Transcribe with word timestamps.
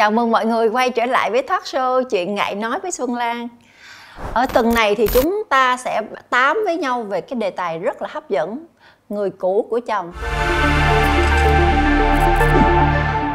Chào 0.00 0.10
mừng 0.10 0.30
mọi 0.30 0.46
người 0.46 0.68
quay 0.68 0.90
trở 0.90 1.06
lại 1.06 1.30
với 1.30 1.42
talk 1.42 1.62
show 1.62 2.02
Chuyện 2.02 2.34
ngại 2.34 2.54
nói 2.54 2.78
với 2.82 2.90
Xuân 2.90 3.14
Lan. 3.14 3.48
Ở 4.34 4.46
tuần 4.46 4.74
này 4.74 4.94
thì 4.94 5.06
chúng 5.06 5.42
ta 5.48 5.76
sẽ 5.76 6.02
tám 6.30 6.58
với 6.64 6.76
nhau 6.76 7.02
về 7.02 7.20
cái 7.20 7.36
đề 7.36 7.50
tài 7.50 7.78
rất 7.78 8.02
là 8.02 8.08
hấp 8.10 8.30
dẫn, 8.30 8.66
Người 9.08 9.30
cũ 9.30 9.66
của 9.70 9.80
chồng. 9.80 10.12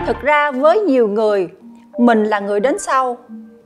Thực 0.07 0.21
ra 0.21 0.51
với 0.51 0.79
nhiều 0.79 1.07
người, 1.07 1.49
Mình 1.97 2.23
là 2.23 2.39
người 2.39 2.59
đến 2.59 2.79
sau, 2.79 3.17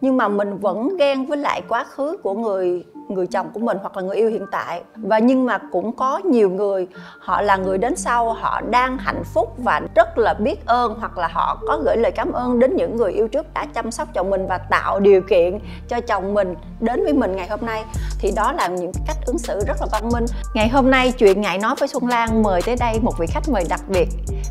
Nhưng 0.02 0.18
mà 0.18 0.28
mình 0.28 0.58
vẫn 0.58 0.98
ghen 0.98 1.26
với 1.26 1.38
lại 1.38 1.62
quá 1.70 1.84
khứ 1.84 2.18
của 2.24 2.34
người 2.34 2.86
người 3.10 3.28
chồng 3.28 3.50
của 3.54 3.60
mình 3.60 3.78
hoặc 3.82 3.98
là 3.98 4.04
người 4.04 4.16
yêu 4.16 4.30
hiện 4.30 4.46
tại. 4.52 4.82
Và 4.96 5.20
nhưng 5.20 5.46
mà 5.46 5.58
cũng 5.72 5.96
có 5.96 6.22
nhiều 6.26 6.50
người, 6.50 6.88
họ 7.20 7.42
là 7.42 7.56
người 7.56 7.78
đến 7.78 7.96
sau, 7.96 8.34
họ 8.34 8.62
đang 8.62 8.98
hạnh 8.98 9.24
phúc 9.34 9.54
và 9.58 9.82
rất 9.96 10.18
là 10.18 10.34
biết 10.34 10.66
ơn 10.66 10.96
hoặc 11.00 11.18
là 11.18 11.28
họ 11.28 11.62
có 11.68 11.80
gửi 11.86 11.98
lời 11.98 12.12
cảm 12.12 12.32
ơn 12.32 12.60
đến 12.60 12.76
những 12.76 12.96
người 12.96 13.12
yêu 13.12 13.28
trước 13.28 13.54
đã 13.54 13.66
chăm 13.66 13.92
sóc 13.92 14.08
chồng 14.14 14.30
mình 14.30 14.48
và 14.48 14.58
tạo 14.58 15.00
điều 15.00 15.22
kiện 15.22 15.60
cho 15.88 16.02
chồng 16.02 16.34
mình 16.34 16.56
đến 16.80 17.04
với 17.04 17.14
mình 17.14 17.36
ngày 17.36 17.48
hôm 17.48 17.60
nay. 17.62 17.84
Thì 18.20 18.32
đó 18.36 18.52
là 18.52 18.68
những 18.68 18.92
cách 19.08 19.18
ứng 19.26 19.38
xử 19.38 19.60
rất 19.68 19.78
là 19.82 19.88
văn 19.92 20.10
minh. 20.14 20.26
Ngày 20.54 20.68
hôm 20.68 20.92
nay 20.92 21.12
chuyện 21.12 21.42
ngại 21.42 21.58
nói 21.58 21.76
với 21.80 21.88
xuân 21.88 22.08
lan 22.08 22.44
mời 22.44 22.62
tới 22.62 22.76
đây 22.76 23.00
một 23.02 23.14
vị 23.20 23.28
khách 23.28 23.50
mời 23.50 23.64
đặc 23.70 23.82
biệt. 23.88 24.08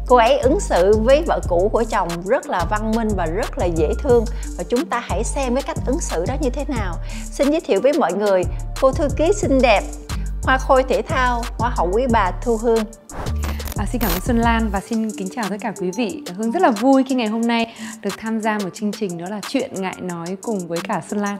Cô 0.08 0.16
ấy 0.16 0.38
ứng 0.38 0.60
xử 0.60 0.98
với 1.04 1.22
vợ 1.26 1.40
cũ 1.48 1.70
của 1.72 1.84
chồng 1.90 2.08
rất 2.26 2.46
là 2.46 2.64
văn 2.70 2.92
minh 2.96 3.08
và 3.16 3.26
rất 3.26 3.58
là 3.58 3.66
dễ 3.66 3.88
thương. 4.02 4.24
Và 4.58 4.64
chúng 4.68 4.86
ta 4.86 4.98
hãy 4.98 5.24
xem 5.24 5.54
cái 5.54 5.62
cách 5.62 5.76
ứng 5.86 6.00
xử 6.00 6.24
đó 6.28 6.34
như 6.40 6.50
thế 6.50 6.64
nào. 6.68 6.94
Xin 7.24 7.50
giới 7.50 7.60
thiệu 7.60 7.80
với 7.82 7.92
mọi 7.98 8.12
người 8.12 8.42
cô 8.80 8.92
thư 8.92 9.08
ký 9.16 9.32
xinh 9.32 9.58
đẹp 9.62 9.82
hoa 10.42 10.58
khôi 10.58 10.82
thể 10.82 11.02
thao 11.02 11.42
hoa 11.58 11.70
hậu 11.76 11.90
quý 11.92 12.06
bà 12.10 12.30
thu 12.42 12.56
hương 12.56 12.84
À, 13.78 13.86
xin 13.86 14.00
cảm 14.00 14.10
ơn 14.10 14.20
Xuân 14.20 14.38
Lan 14.38 14.68
và 14.72 14.80
xin 14.80 15.10
kính 15.10 15.28
chào 15.36 15.44
tất 15.50 15.56
cả 15.60 15.72
quý 15.80 15.90
vị. 15.90 16.22
Hương 16.36 16.50
rất 16.50 16.62
là 16.62 16.70
vui 16.70 17.04
khi 17.08 17.14
ngày 17.14 17.26
hôm 17.26 17.46
nay 17.46 17.74
được 18.00 18.10
tham 18.18 18.40
gia 18.40 18.58
một 18.58 18.70
chương 18.74 18.92
trình 18.92 19.18
đó 19.18 19.26
là 19.30 19.40
chuyện 19.48 19.70
ngại 19.74 19.94
nói 20.00 20.36
cùng 20.42 20.68
với 20.68 20.78
cả 20.88 21.02
Xuân 21.08 21.20
Lan. 21.20 21.38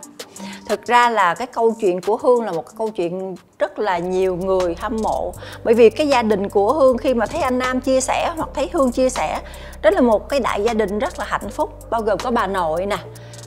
Thực 0.69 0.87
ra 0.87 1.11
là 1.11 1.35
cái 1.35 1.47
câu 1.47 1.75
chuyện 1.81 2.01
của 2.01 2.17
Hương 2.17 2.45
là 2.45 2.53
một 2.53 2.67
cái 2.67 2.75
câu 2.79 2.91
chuyện 2.91 3.35
rất 3.59 3.79
là 3.79 3.99
nhiều 3.99 4.37
người 4.37 4.75
hâm 4.79 4.97
mộ 5.03 5.35
Bởi 5.65 5.75
vì 5.75 5.91
cái 5.91 6.09
gia 6.09 6.23
đình 6.23 6.49
của 6.49 6.73
Hương 6.73 6.99
khi 6.99 7.15
mà 7.15 7.27
thấy 7.27 7.41
anh 7.41 7.59
Nam 7.59 7.81
chia 7.81 8.01
sẻ 8.01 8.33
hoặc 8.37 8.49
thấy 8.55 8.71
Hương 8.73 8.93
chia 8.93 9.11
sẻ 9.11 9.41
Đó 9.83 9.91
là 9.91 10.01
một 10.01 10.29
cái 10.29 10.41
đại 10.41 10.65
gia 10.65 10.75
đình 10.75 10.99
rất 10.99 11.19
là 11.19 11.25
hạnh 11.29 11.51
phúc 11.51 11.91
Bao 11.91 12.03
gồm 12.03 12.19
có 12.19 12.31
bà 12.31 12.47
nội 12.47 12.87
nè, 12.87 12.97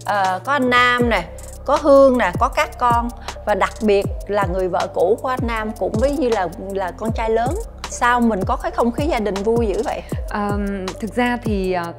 à, 0.05 0.39
có 0.43 0.51
anh 0.51 0.69
Nam 0.69 1.09
nè, 1.09 1.23
có 1.71 1.77
Hương 1.81 2.17
nè, 2.17 2.31
có 2.39 2.49
các 2.55 2.69
con. 2.77 3.09
Và 3.45 3.55
đặc 3.55 3.73
biệt 3.81 4.05
là 4.27 4.45
người 4.53 4.67
vợ 4.67 4.87
cũ 4.93 5.17
của 5.21 5.27
anh 5.27 5.39
Nam 5.43 5.71
cũng 5.79 5.93
ví 6.01 6.11
như 6.11 6.29
là 6.29 6.47
là 6.73 6.91
con 6.91 7.11
trai 7.11 7.29
lớn. 7.29 7.49
Sao 7.89 8.21
mình 8.21 8.39
có 8.47 8.55
cái 8.55 8.71
không 8.71 8.91
khí 8.91 9.05
gia 9.07 9.19
đình 9.19 9.33
vui 9.33 9.67
dữ 9.67 9.81
vậy? 9.85 10.01
À, 10.29 10.51
thực 10.99 11.15
ra 11.15 11.37
thì 11.43 11.75
uh, 11.89 11.95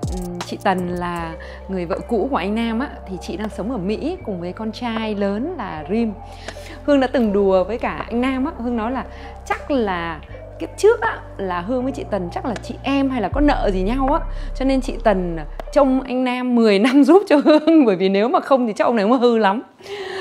chị 0.47 0.59
Tần 0.63 0.89
là 0.89 1.35
người 1.69 1.87
vợ 1.87 1.99
cũ 2.09 2.29
của 2.31 2.37
anh 2.37 2.55
Nam 2.55 2.81
á 2.81 2.89
thì 3.09 3.17
chị 3.21 3.37
đang 3.37 3.49
sống 3.49 3.73
ở 3.73 3.79
Mỹ 3.79 4.17
cùng 4.27 4.41
với 4.41 4.53
con 4.53 4.73
trai 4.73 5.15
lớn 5.15 5.55
là 5.59 5.85
Rim. 5.91 6.13
Hương 6.85 7.01
đã 7.01 7.07
từng 7.07 7.33
đùa 7.33 7.65
với 7.65 7.79
cả 7.79 8.05
anh 8.09 8.21
Nam 8.21 8.45
á. 8.45 8.53
Hương 8.59 8.77
nói 8.77 8.93
là 8.93 9.05
chắc 9.47 9.71
là 9.71 10.21
kiếp 10.59 10.69
trước 10.77 11.01
á 11.01 11.21
là 11.37 11.61
hương 11.61 11.83
với 11.83 11.93
chị 11.93 12.05
tần 12.11 12.29
chắc 12.33 12.47
là 12.47 12.55
chị 12.55 12.75
em 12.83 13.11
hay 13.11 13.23
là 13.23 13.29
có 13.29 13.41
nợ 13.41 13.71
gì 13.73 13.83
nhau 13.83 14.09
á. 14.13 14.21
Cho 14.57 14.65
nên 14.65 14.81
chị 14.81 14.95
tần 15.05 15.39
trông 15.73 16.01
anh 16.01 16.25
nam 16.25 16.55
10 16.55 16.79
năm 16.79 17.05
giúp 17.05 17.23
cho 17.29 17.37
hương 17.45 17.85
bởi 17.85 17.97
vì 17.97 18.09
nếu 18.09 18.29
mà 18.29 18.41
không 18.41 18.67
thì 18.67 18.73
chắc 18.77 18.85
ông 18.85 18.97
này 18.97 19.07
mà 19.07 19.17
hư 19.17 19.39
lắm. 19.39 19.63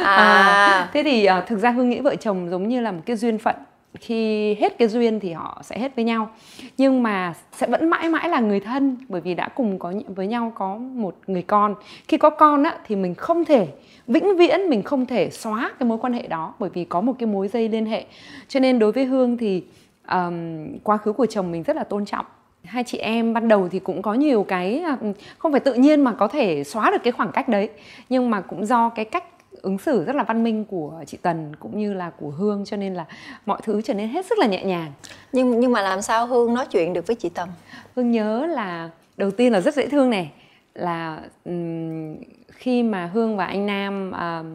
À. 0.04 0.16
à 0.16 0.90
thế 0.94 1.04
thì 1.04 1.26
à, 1.26 1.42
thực 1.48 1.60
ra 1.60 1.72
hương 1.72 1.90
nghĩ 1.90 2.00
vợ 2.00 2.16
chồng 2.16 2.50
giống 2.50 2.68
như 2.68 2.82
là 2.82 2.92
một 2.92 3.02
cái 3.06 3.16
duyên 3.16 3.38
phận. 3.38 3.56
Khi 4.00 4.54
hết 4.54 4.78
cái 4.78 4.88
duyên 4.88 5.20
thì 5.20 5.32
họ 5.32 5.62
sẽ 5.64 5.80
hết 5.80 5.96
với 5.96 6.06
nhau. 6.06 6.30
Nhưng 6.78 7.04
mà 7.04 7.34
sẽ 7.52 7.68
vẫn 7.68 7.90
mãi 7.90 8.10
mãi 8.10 8.30
là 8.30 8.40
người 8.40 8.60
thân 8.60 8.98
bởi 9.10 9.22
vì 9.22 9.34
đã 9.34 9.48
cùng 9.48 9.80
có 9.80 9.94
với 10.08 10.28
nhau 10.28 10.52
có 10.56 10.76
một 10.76 11.16
người 11.28 11.42
con. 11.42 11.76
Khi 12.08 12.18
có 12.18 12.30
con 12.30 12.64
á 12.64 12.78
thì 12.88 12.96
mình 12.96 13.16
không 13.16 13.46
thể 13.46 13.68
vĩnh 14.08 14.38
viễn 14.38 14.70
mình 14.70 14.84
không 14.84 15.06
thể 15.06 15.30
xóa 15.30 15.72
cái 15.80 15.90
mối 15.90 15.98
quan 15.98 16.14
hệ 16.14 16.28
đó 16.28 16.54
bởi 16.60 16.70
vì 16.74 16.84
có 16.84 17.02
một 17.02 17.14
cái 17.20 17.28
mối 17.28 17.48
dây 17.48 17.70
liên 17.70 17.86
hệ. 17.86 18.06
Cho 18.48 18.60
nên 18.60 18.80
đối 18.80 18.92
với 18.92 19.06
hương 19.06 19.38
thì 19.38 19.64
um, 20.10 20.78
quá 20.84 20.98
khứ 20.98 21.14
của 21.14 21.26
chồng 21.26 21.52
mình 21.52 21.64
rất 21.64 21.76
là 21.76 21.84
tôn 21.84 22.06
trọng 22.06 22.26
hai 22.64 22.84
chị 22.84 22.98
em 22.98 23.34
ban 23.34 23.48
đầu 23.48 23.70
thì 23.70 23.80
cũng 23.80 24.02
có 24.02 24.14
nhiều 24.14 24.44
cái 24.44 24.84
không 25.38 25.52
phải 25.52 25.60
tự 25.60 25.74
nhiên 25.74 26.02
mà 26.02 26.14
có 26.14 26.28
thể 26.28 26.64
xóa 26.64 26.92
được 26.92 27.04
cái 27.04 27.12
khoảng 27.12 27.32
cách 27.32 27.50
đấy 27.50 27.70
nhưng 28.10 28.30
mà 28.30 28.42
cũng 28.42 28.66
do 28.66 28.90
cái 28.90 29.06
cách 29.06 29.24
ứng 29.62 29.78
xử 29.78 30.04
rất 30.06 30.16
là 30.16 30.24
văn 30.24 30.44
minh 30.44 30.66
của 30.66 31.04
chị 31.08 31.18
Tần 31.22 31.56
cũng 31.56 31.80
như 31.80 31.94
là 31.94 32.10
của 32.10 32.30
Hương 32.30 32.66
cho 32.66 32.78
nên 32.78 32.94
là 32.94 33.06
mọi 33.46 33.60
thứ 33.64 33.82
trở 33.82 33.94
nên 33.94 34.10
hết 34.10 34.26
sức 34.26 34.40
là 34.40 34.48
nhẹ 34.48 34.64
nhàng. 34.64 34.92
Nhưng 35.32 35.60
nhưng 35.60 35.72
mà 35.72 35.82
làm 35.82 36.02
sao 36.02 36.28
Hương 36.28 36.54
nói 36.54 36.66
chuyện 36.70 36.94
được 36.94 37.08
với 37.08 37.16
chị 37.16 37.30
Tần? 37.30 37.50
Hương 37.96 38.12
nhớ 38.12 38.46
là 38.46 38.90
đầu 39.18 39.32
tiên 39.32 39.54
là 39.54 39.62
rất 39.62 39.76
dễ 39.76 39.88
thương 39.88 40.10
này 40.10 40.32
là 40.74 41.22
um, 41.46 42.16
khi 42.48 42.84
mà 42.84 43.06
Hương 43.14 43.38
và 43.38 43.46
anh 43.46 43.66
Nam 43.66 44.12
uh, 44.12 44.46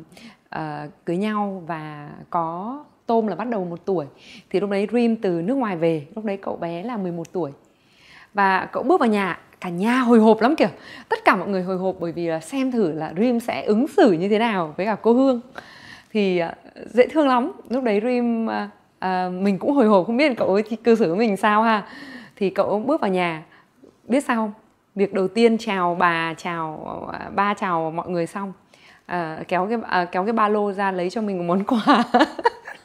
uh, 0.61 0.91
cưới 1.05 1.17
nhau 1.17 1.63
và 1.67 2.11
có 2.31 2.79
Tôm 3.07 3.27
là 3.27 3.35
bắt 3.35 3.49
đầu 3.49 3.65
một 3.65 3.85
tuổi. 3.85 4.07
Thì 4.51 4.61
lúc 4.61 4.71
đấy 4.71 4.87
Dream 4.91 5.17
từ 5.17 5.31
nước 5.31 5.55
ngoài 5.55 5.77
về 5.77 6.07
lúc 6.15 6.25
đấy 6.25 6.37
cậu 6.37 6.57
bé 6.57 6.83
là 6.83 6.97
11 6.97 7.33
tuổi. 7.33 7.51
Và 8.35 8.69
cậu 8.73 8.83
bước 8.83 9.01
vào 9.01 9.09
nhà 9.09 9.39
cả 9.61 9.69
nhà 9.69 9.99
hồi 9.99 10.19
hộp 10.19 10.41
lắm 10.41 10.57
kiểu 10.57 10.69
tất 11.09 11.25
cả 11.25 11.37
mọi 11.37 11.49
người 11.49 11.63
hồi 11.63 11.77
hộp 11.77 11.97
bởi 12.01 12.13
vì 12.13 12.27
là 12.27 12.41
xem 12.41 12.73
thử 12.73 12.93
là 12.93 13.13
Dream 13.17 13.41
sẽ 13.41 13.65
ứng 13.65 13.89
xử 13.89 14.13
như 14.13 14.29
thế 14.29 14.39
nào 14.39 14.75
với 14.77 14.87
cả 14.87 14.97
cô 15.03 15.13
Hương. 15.13 15.41
Thì 16.13 16.39
à, 16.39 16.55
dễ 16.87 17.07
thương 17.07 17.29
lắm. 17.29 17.53
Lúc 17.69 17.85
đấy 17.85 18.01
Dream 18.01 18.51
à, 18.51 18.71
à, 18.99 19.29
mình 19.29 19.59
cũng 19.59 19.73
hồi 19.73 19.87
hộp 19.87 20.07
không 20.07 20.17
biết 20.17 20.33
cậu 20.37 20.49
ấy 20.49 20.63
cư 20.63 20.95
xử 20.95 21.09
với 21.09 21.19
mình 21.19 21.37
sao 21.37 21.63
ha. 21.63 21.87
Thì 22.37 22.51
cậu 22.51 22.79
bước 22.79 23.01
vào 23.01 23.11
nhà 23.11 23.43
biết 24.09 24.25
sao 24.25 24.37
không? 24.37 24.53
Việc 24.95 25.13
đầu 25.13 25.29
tiên 25.29 25.59
chào 25.59 25.95
bà 25.95 26.35
chào 26.35 27.11
à, 27.13 27.31
ba 27.35 27.55
chào 27.55 27.91
mọi 27.91 28.09
người 28.09 28.27
xong. 28.27 28.53
À, 29.07 29.39
kéo 29.49 29.67
cái 29.67 29.79
à, 29.89 30.05
kéo 30.05 30.25
cái 30.25 30.33
ba 30.33 30.49
lô 30.49 30.73
ra 30.73 30.91
lấy 30.93 31.11
cho 31.11 31.21
mình 31.21 31.39
một 31.39 31.45
món 31.45 31.65
quà. 31.65 32.05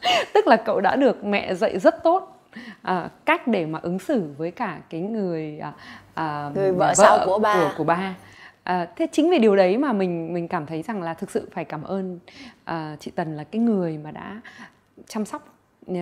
tức 0.33 0.47
là 0.47 0.55
cậu 0.55 0.81
đã 0.81 0.95
được 0.95 1.23
mẹ 1.23 1.53
dạy 1.53 1.79
rất 1.79 2.03
tốt 2.03 2.41
à, 2.81 3.09
cách 3.25 3.47
để 3.47 3.65
mà 3.65 3.79
ứng 3.81 3.99
xử 3.99 4.33
với 4.37 4.51
cả 4.51 4.79
cái 4.89 5.01
người 5.01 5.59
à, 5.59 5.73
à, 6.13 6.51
người 6.55 6.71
vợ, 6.71 6.77
vợ 6.77 6.93
sau 6.93 7.19
của 7.25 7.39
ba. 7.39 7.53
của, 7.53 7.77
của 7.77 7.83
ba. 7.83 8.15
À, 8.63 8.87
thế 8.95 9.07
chính 9.11 9.29
vì 9.29 9.39
điều 9.39 9.55
đấy 9.55 9.77
mà 9.77 9.93
mình 9.93 10.33
mình 10.33 10.47
cảm 10.47 10.65
thấy 10.65 10.81
rằng 10.81 11.01
là 11.01 11.13
thực 11.13 11.31
sự 11.31 11.49
phải 11.53 11.65
cảm 11.65 11.83
ơn 11.83 12.19
à, 12.63 12.95
chị 12.99 13.11
Tần 13.15 13.37
là 13.37 13.43
cái 13.43 13.61
người 13.61 13.97
mà 13.97 14.11
đã 14.11 14.41
chăm 15.07 15.25
sóc 15.25 15.47
uh, 15.91 15.97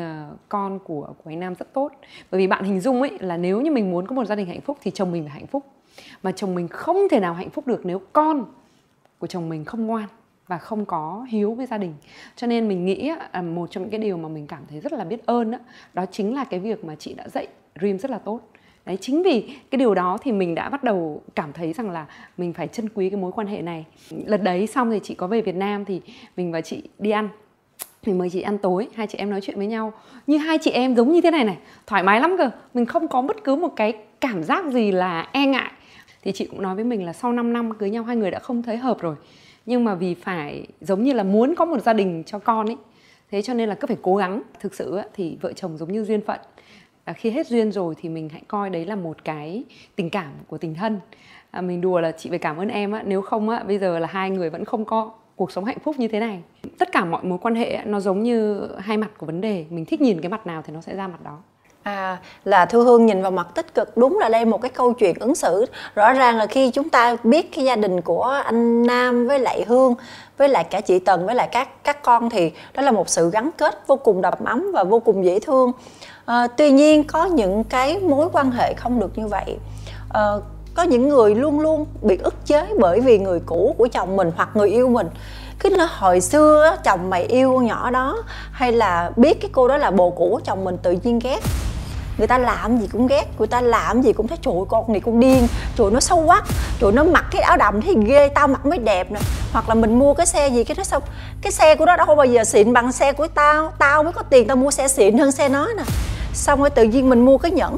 con 0.49 0.79
của 0.79 1.13
của 1.23 1.31
anh 1.31 1.39
Nam 1.39 1.55
rất 1.55 1.73
tốt. 1.73 1.91
Bởi 2.31 2.39
vì 2.39 2.47
bạn 2.47 2.63
hình 2.63 2.79
dung 2.79 3.01
ấy 3.01 3.17
là 3.19 3.37
nếu 3.37 3.61
như 3.61 3.71
mình 3.71 3.91
muốn 3.91 4.07
có 4.07 4.15
một 4.15 4.25
gia 4.25 4.35
đình 4.35 4.47
hạnh 4.47 4.61
phúc 4.61 4.77
thì 4.81 4.91
chồng 4.91 5.11
mình 5.11 5.23
phải 5.23 5.33
hạnh 5.33 5.47
phúc. 5.47 5.65
Mà 6.23 6.31
chồng 6.31 6.55
mình 6.55 6.67
không 6.67 6.97
thể 7.11 7.19
nào 7.19 7.33
hạnh 7.33 7.49
phúc 7.49 7.67
được 7.67 7.85
nếu 7.85 8.01
con 8.13 8.45
của 9.19 9.27
chồng 9.27 9.49
mình 9.49 9.65
không 9.65 9.87
ngoan 9.87 10.07
và 10.49 10.57
không 10.57 10.85
có 10.85 11.25
hiếu 11.29 11.53
với 11.53 11.65
gia 11.65 11.77
đình. 11.77 11.93
Cho 12.35 12.47
nên 12.47 12.67
mình 12.67 12.85
nghĩ 12.85 13.11
à, 13.31 13.41
một 13.41 13.71
trong 13.71 13.83
những 13.83 13.91
cái 13.91 13.99
điều 13.99 14.17
mà 14.17 14.29
mình 14.29 14.47
cảm 14.47 14.63
thấy 14.69 14.79
rất 14.79 14.93
là 14.93 15.03
biết 15.03 15.25
ơn 15.25 15.51
đó, 15.51 15.57
đó 15.93 16.05
chính 16.11 16.35
là 16.35 16.43
cái 16.43 16.59
việc 16.59 16.85
mà 16.85 16.95
chị 16.95 17.13
đã 17.13 17.27
dạy 17.27 17.47
Dream 17.79 17.99
rất 17.99 18.11
là 18.11 18.17
tốt. 18.17 18.39
Đấy 18.85 18.97
chính 19.01 19.23
vì 19.23 19.55
cái 19.71 19.79
điều 19.79 19.95
đó 19.95 20.17
thì 20.21 20.31
mình 20.31 20.55
đã 20.55 20.69
bắt 20.69 20.83
đầu 20.83 21.21
cảm 21.35 21.53
thấy 21.53 21.73
rằng 21.73 21.89
là 21.89 22.05
mình 22.37 22.53
phải 22.53 22.67
trân 22.67 22.89
quý 22.89 23.09
cái 23.09 23.19
mối 23.19 23.31
quan 23.31 23.47
hệ 23.47 23.61
này. 23.61 23.85
Lần 24.25 24.43
đấy 24.43 24.67
xong 24.67 24.91
thì 24.91 24.99
chị 25.03 25.15
có 25.15 25.27
về 25.27 25.41
Việt 25.41 25.55
Nam 25.55 25.85
thì 25.85 26.01
mình 26.37 26.51
và 26.51 26.61
chị 26.61 26.83
đi 26.99 27.11
ăn. 27.11 27.29
Mình 28.05 28.17
mời 28.17 28.29
chị 28.29 28.41
ăn 28.41 28.57
tối 28.57 28.87
hai 28.95 29.07
chị 29.07 29.17
em 29.17 29.29
nói 29.29 29.41
chuyện 29.41 29.57
với 29.57 29.67
nhau. 29.67 29.93
Như 30.27 30.37
hai 30.37 30.57
chị 30.61 30.71
em 30.71 30.95
giống 30.95 31.11
như 31.11 31.21
thế 31.21 31.31
này 31.31 31.43
này 31.43 31.57
thoải 31.87 32.03
mái 32.03 32.21
lắm 32.21 32.35
cơ. 32.37 32.49
Mình 32.73 32.85
không 32.85 33.07
có 33.07 33.21
bất 33.21 33.43
cứ 33.43 33.55
một 33.55 33.73
cái 33.75 33.93
cảm 34.21 34.43
giác 34.43 34.65
gì 34.65 34.91
là 34.91 35.29
e 35.31 35.45
ngại. 35.45 35.71
Thì 36.21 36.31
chị 36.31 36.45
cũng 36.45 36.61
nói 36.61 36.75
với 36.75 36.83
mình 36.83 37.05
là 37.05 37.13
sau 37.13 37.33
5 37.33 37.53
năm 37.53 37.73
cưới 37.73 37.89
nhau 37.89 38.03
hai 38.03 38.15
người 38.15 38.31
đã 38.31 38.39
không 38.39 38.63
thấy 38.63 38.77
hợp 38.77 39.01
rồi 39.01 39.15
nhưng 39.69 39.83
mà 39.83 39.95
vì 39.95 40.13
phải 40.13 40.67
giống 40.81 41.03
như 41.03 41.13
là 41.13 41.23
muốn 41.23 41.55
có 41.55 41.65
một 41.65 41.81
gia 41.81 41.93
đình 41.93 42.23
cho 42.25 42.39
con 42.39 42.65
ấy 42.65 42.77
thế 43.31 43.41
cho 43.41 43.53
nên 43.53 43.69
là 43.69 43.75
cứ 43.75 43.87
phải 43.87 43.97
cố 44.01 44.15
gắng. 44.15 44.41
Thực 44.59 44.75
sự 44.75 44.99
thì 45.13 45.37
vợ 45.41 45.53
chồng 45.53 45.77
giống 45.77 45.91
như 45.91 46.03
duyên 46.03 46.21
phận. 46.21 46.39
À, 47.03 47.13
khi 47.13 47.29
hết 47.29 47.47
duyên 47.47 47.71
rồi 47.71 47.95
thì 47.97 48.09
mình 48.09 48.29
hãy 48.29 48.41
coi 48.47 48.69
đấy 48.69 48.85
là 48.85 48.95
một 48.95 49.23
cái 49.23 49.63
tình 49.95 50.09
cảm 50.09 50.31
của 50.47 50.57
tình 50.57 50.75
thân. 50.75 50.99
À, 51.51 51.61
mình 51.61 51.81
đùa 51.81 51.99
là 51.99 52.11
chị 52.11 52.29
phải 52.29 52.39
cảm 52.39 52.57
ơn 52.57 52.67
em 52.67 52.91
á 52.91 53.03
nếu 53.05 53.21
không 53.21 53.49
á 53.49 53.63
bây 53.63 53.79
giờ 53.79 53.99
là 53.99 54.07
hai 54.07 54.29
người 54.29 54.49
vẫn 54.49 54.65
không 54.65 54.85
có 54.85 55.11
cuộc 55.35 55.51
sống 55.51 55.65
hạnh 55.65 55.79
phúc 55.79 55.95
như 55.99 56.07
thế 56.07 56.19
này. 56.19 56.39
Tất 56.77 56.91
cả 56.91 57.05
mọi 57.05 57.23
mối 57.23 57.37
quan 57.41 57.55
hệ 57.55 57.81
nó 57.85 57.99
giống 57.99 58.23
như 58.23 58.67
hai 58.77 58.97
mặt 58.97 59.11
của 59.17 59.25
vấn 59.25 59.41
đề. 59.41 59.65
Mình 59.69 59.85
thích 59.85 60.01
nhìn 60.01 60.21
cái 60.21 60.29
mặt 60.29 60.47
nào 60.47 60.61
thì 60.61 60.73
nó 60.73 60.81
sẽ 60.81 60.95
ra 60.95 61.07
mặt 61.07 61.23
đó. 61.23 61.37
À, 61.83 62.17
là 62.45 62.65
Thu 62.65 62.83
Hương 62.83 63.05
nhìn 63.05 63.21
vào 63.21 63.31
mặt 63.31 63.47
tích 63.55 63.73
cực 63.73 63.97
đúng 63.97 64.19
là 64.19 64.29
đây 64.29 64.45
một 64.45 64.61
cái 64.61 64.69
câu 64.69 64.93
chuyện 64.93 65.19
ứng 65.19 65.35
xử. 65.35 65.65
Rõ 65.95 66.13
ràng 66.13 66.37
là 66.37 66.45
khi 66.45 66.71
chúng 66.71 66.89
ta 66.89 67.15
biết 67.23 67.55
cái 67.55 67.65
gia 67.65 67.75
đình 67.75 68.01
của 68.01 68.23
anh 68.23 68.87
Nam 68.87 69.27
với 69.27 69.39
lại 69.39 69.65
Hương 69.67 69.95
với 70.37 70.49
lại 70.49 70.63
cả 70.63 70.81
chị 70.81 70.99
Tần 70.99 71.25
với 71.25 71.35
lại 71.35 71.49
các 71.51 71.83
các 71.83 72.03
con 72.03 72.29
thì 72.29 72.51
đó 72.73 72.81
là 72.81 72.91
một 72.91 73.09
sự 73.09 73.29
gắn 73.31 73.49
kết 73.57 73.87
vô 73.87 73.95
cùng 73.95 74.21
đập 74.21 74.45
ấm 74.45 74.71
và 74.73 74.83
vô 74.83 74.99
cùng 74.99 75.25
dễ 75.25 75.39
thương. 75.39 75.71
À, 76.25 76.47
tuy 76.47 76.71
nhiên 76.71 77.03
có 77.03 77.25
những 77.25 77.63
cái 77.63 77.99
mối 77.99 78.29
quan 78.33 78.51
hệ 78.51 78.73
không 78.73 78.99
được 78.99 79.17
như 79.17 79.27
vậy. 79.27 79.57
À, 80.09 80.21
có 80.73 80.83
những 80.83 81.09
người 81.09 81.35
luôn 81.35 81.59
luôn 81.59 81.85
bị 82.01 82.17
ức 82.23 82.45
chế 82.45 82.67
bởi 82.79 82.99
vì 82.99 83.19
người 83.19 83.39
cũ 83.45 83.75
của 83.77 83.87
chồng 83.87 84.15
mình 84.15 84.31
hoặc 84.35 84.49
người 84.53 84.69
yêu 84.69 84.89
mình. 84.89 85.07
Cái 85.59 85.71
nó 85.77 85.87
hồi 85.91 86.21
xưa 86.21 86.75
chồng 86.83 87.09
mày 87.09 87.23
yêu 87.23 87.53
con 87.53 87.65
nhỏ 87.65 87.91
đó 87.91 88.23
hay 88.51 88.71
là 88.71 89.11
biết 89.15 89.41
cái 89.41 89.49
cô 89.53 89.67
đó 89.67 89.77
là 89.77 89.91
bồ 89.91 90.09
cũ 90.09 90.29
của 90.31 90.41
chồng 90.45 90.63
mình 90.63 90.77
tự 90.83 90.95
nhiên 91.03 91.19
ghét 91.19 91.39
người 92.19 92.27
ta 92.27 92.37
làm 92.37 92.77
gì 92.77 92.87
cũng 92.91 93.07
ghét 93.07 93.25
người 93.37 93.47
ta 93.47 93.61
làm 93.61 94.01
gì 94.01 94.13
cũng 94.13 94.27
thấy 94.27 94.37
trời 94.41 94.53
con 94.69 94.91
này 94.91 95.01
con 95.05 95.19
điên 95.19 95.47
trời 95.75 95.91
nó 95.91 95.99
sâu 95.99 96.17
quá 96.25 96.41
trời 96.79 96.91
nó 96.91 97.03
mặc 97.03 97.25
cái 97.31 97.41
áo 97.41 97.57
đầm 97.57 97.81
thì 97.81 97.95
ghê 98.05 98.29
tao 98.29 98.47
mặc 98.47 98.65
mới 98.65 98.77
đẹp 98.77 99.11
nè. 99.11 99.19
Hoặc 99.53 99.69
là 99.69 99.75
mình 99.75 99.99
mua 99.99 100.13
cái 100.13 100.25
xe 100.25 100.47
gì 100.47 100.63
cái 100.63 100.75
nó 100.77 100.83
xong 100.83 101.03
cái 101.41 101.51
xe 101.51 101.75
của 101.75 101.85
nó 101.85 101.95
đâu 101.95 102.15
bao 102.15 102.25
giờ 102.25 102.43
xịn 102.43 102.73
bằng 102.73 102.91
xe 102.91 103.13
của 103.13 103.27
tao 103.27 103.71
tao 103.79 104.03
mới 104.03 104.13
có 104.13 104.23
tiền 104.23 104.47
tao 104.47 104.57
mua 104.57 104.71
xe 104.71 104.87
xịn 104.87 105.17
hơn 105.17 105.31
xe 105.31 105.49
nó 105.49 105.67
nè. 105.77 105.83
Xong 106.33 106.59
rồi 106.59 106.69
tự 106.69 106.83
nhiên 106.83 107.09
mình 107.09 107.25
mua 107.25 107.37
cái 107.37 107.51
nhẫn 107.51 107.77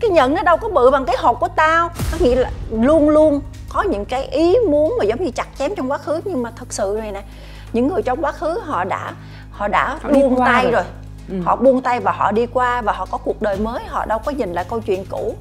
cái 0.00 0.10
nhẫn 0.10 0.34
nó 0.34 0.42
đâu 0.42 0.56
có 0.56 0.68
bự 0.68 0.90
bằng 0.90 1.04
cái 1.04 1.16
hộp 1.18 1.40
của 1.40 1.48
tao. 1.48 1.90
Có 2.12 2.18
nghĩa 2.20 2.34
là 2.34 2.50
luôn 2.70 3.08
luôn 3.08 3.40
có 3.68 3.82
những 3.82 4.04
cái 4.04 4.24
ý 4.24 4.56
muốn 4.68 4.94
mà 4.98 5.04
giống 5.04 5.24
như 5.24 5.30
chặt 5.30 5.46
chém 5.58 5.74
trong 5.74 5.90
quá 5.90 5.98
khứ 5.98 6.20
nhưng 6.24 6.42
mà 6.42 6.52
thật 6.56 6.72
sự 6.72 6.96
này 6.98 7.12
nè 7.12 7.22
những 7.72 7.88
người 7.88 8.02
trong 8.02 8.24
quá 8.24 8.32
khứ 8.32 8.60
họ 8.64 8.84
đã 8.84 9.12
họ 9.50 9.68
đã 9.68 9.98
họ 10.02 10.10
buông 10.10 10.38
tay 10.46 10.62
rồi, 10.62 10.72
rồi. 10.72 10.82
Ừ. 11.30 11.36
họ 11.44 11.56
buông 11.56 11.82
tay 11.82 12.00
và 12.00 12.12
họ 12.12 12.32
đi 12.32 12.46
qua 12.46 12.82
và 12.82 12.92
họ 12.92 13.06
có 13.10 13.18
cuộc 13.18 13.42
đời 13.42 13.56
mới 13.56 13.84
họ 13.84 14.06
đâu 14.06 14.18
có 14.18 14.32
nhìn 14.32 14.52
lại 14.52 14.64
câu 14.68 14.80
chuyện 14.80 15.04
cũ. 15.10 15.34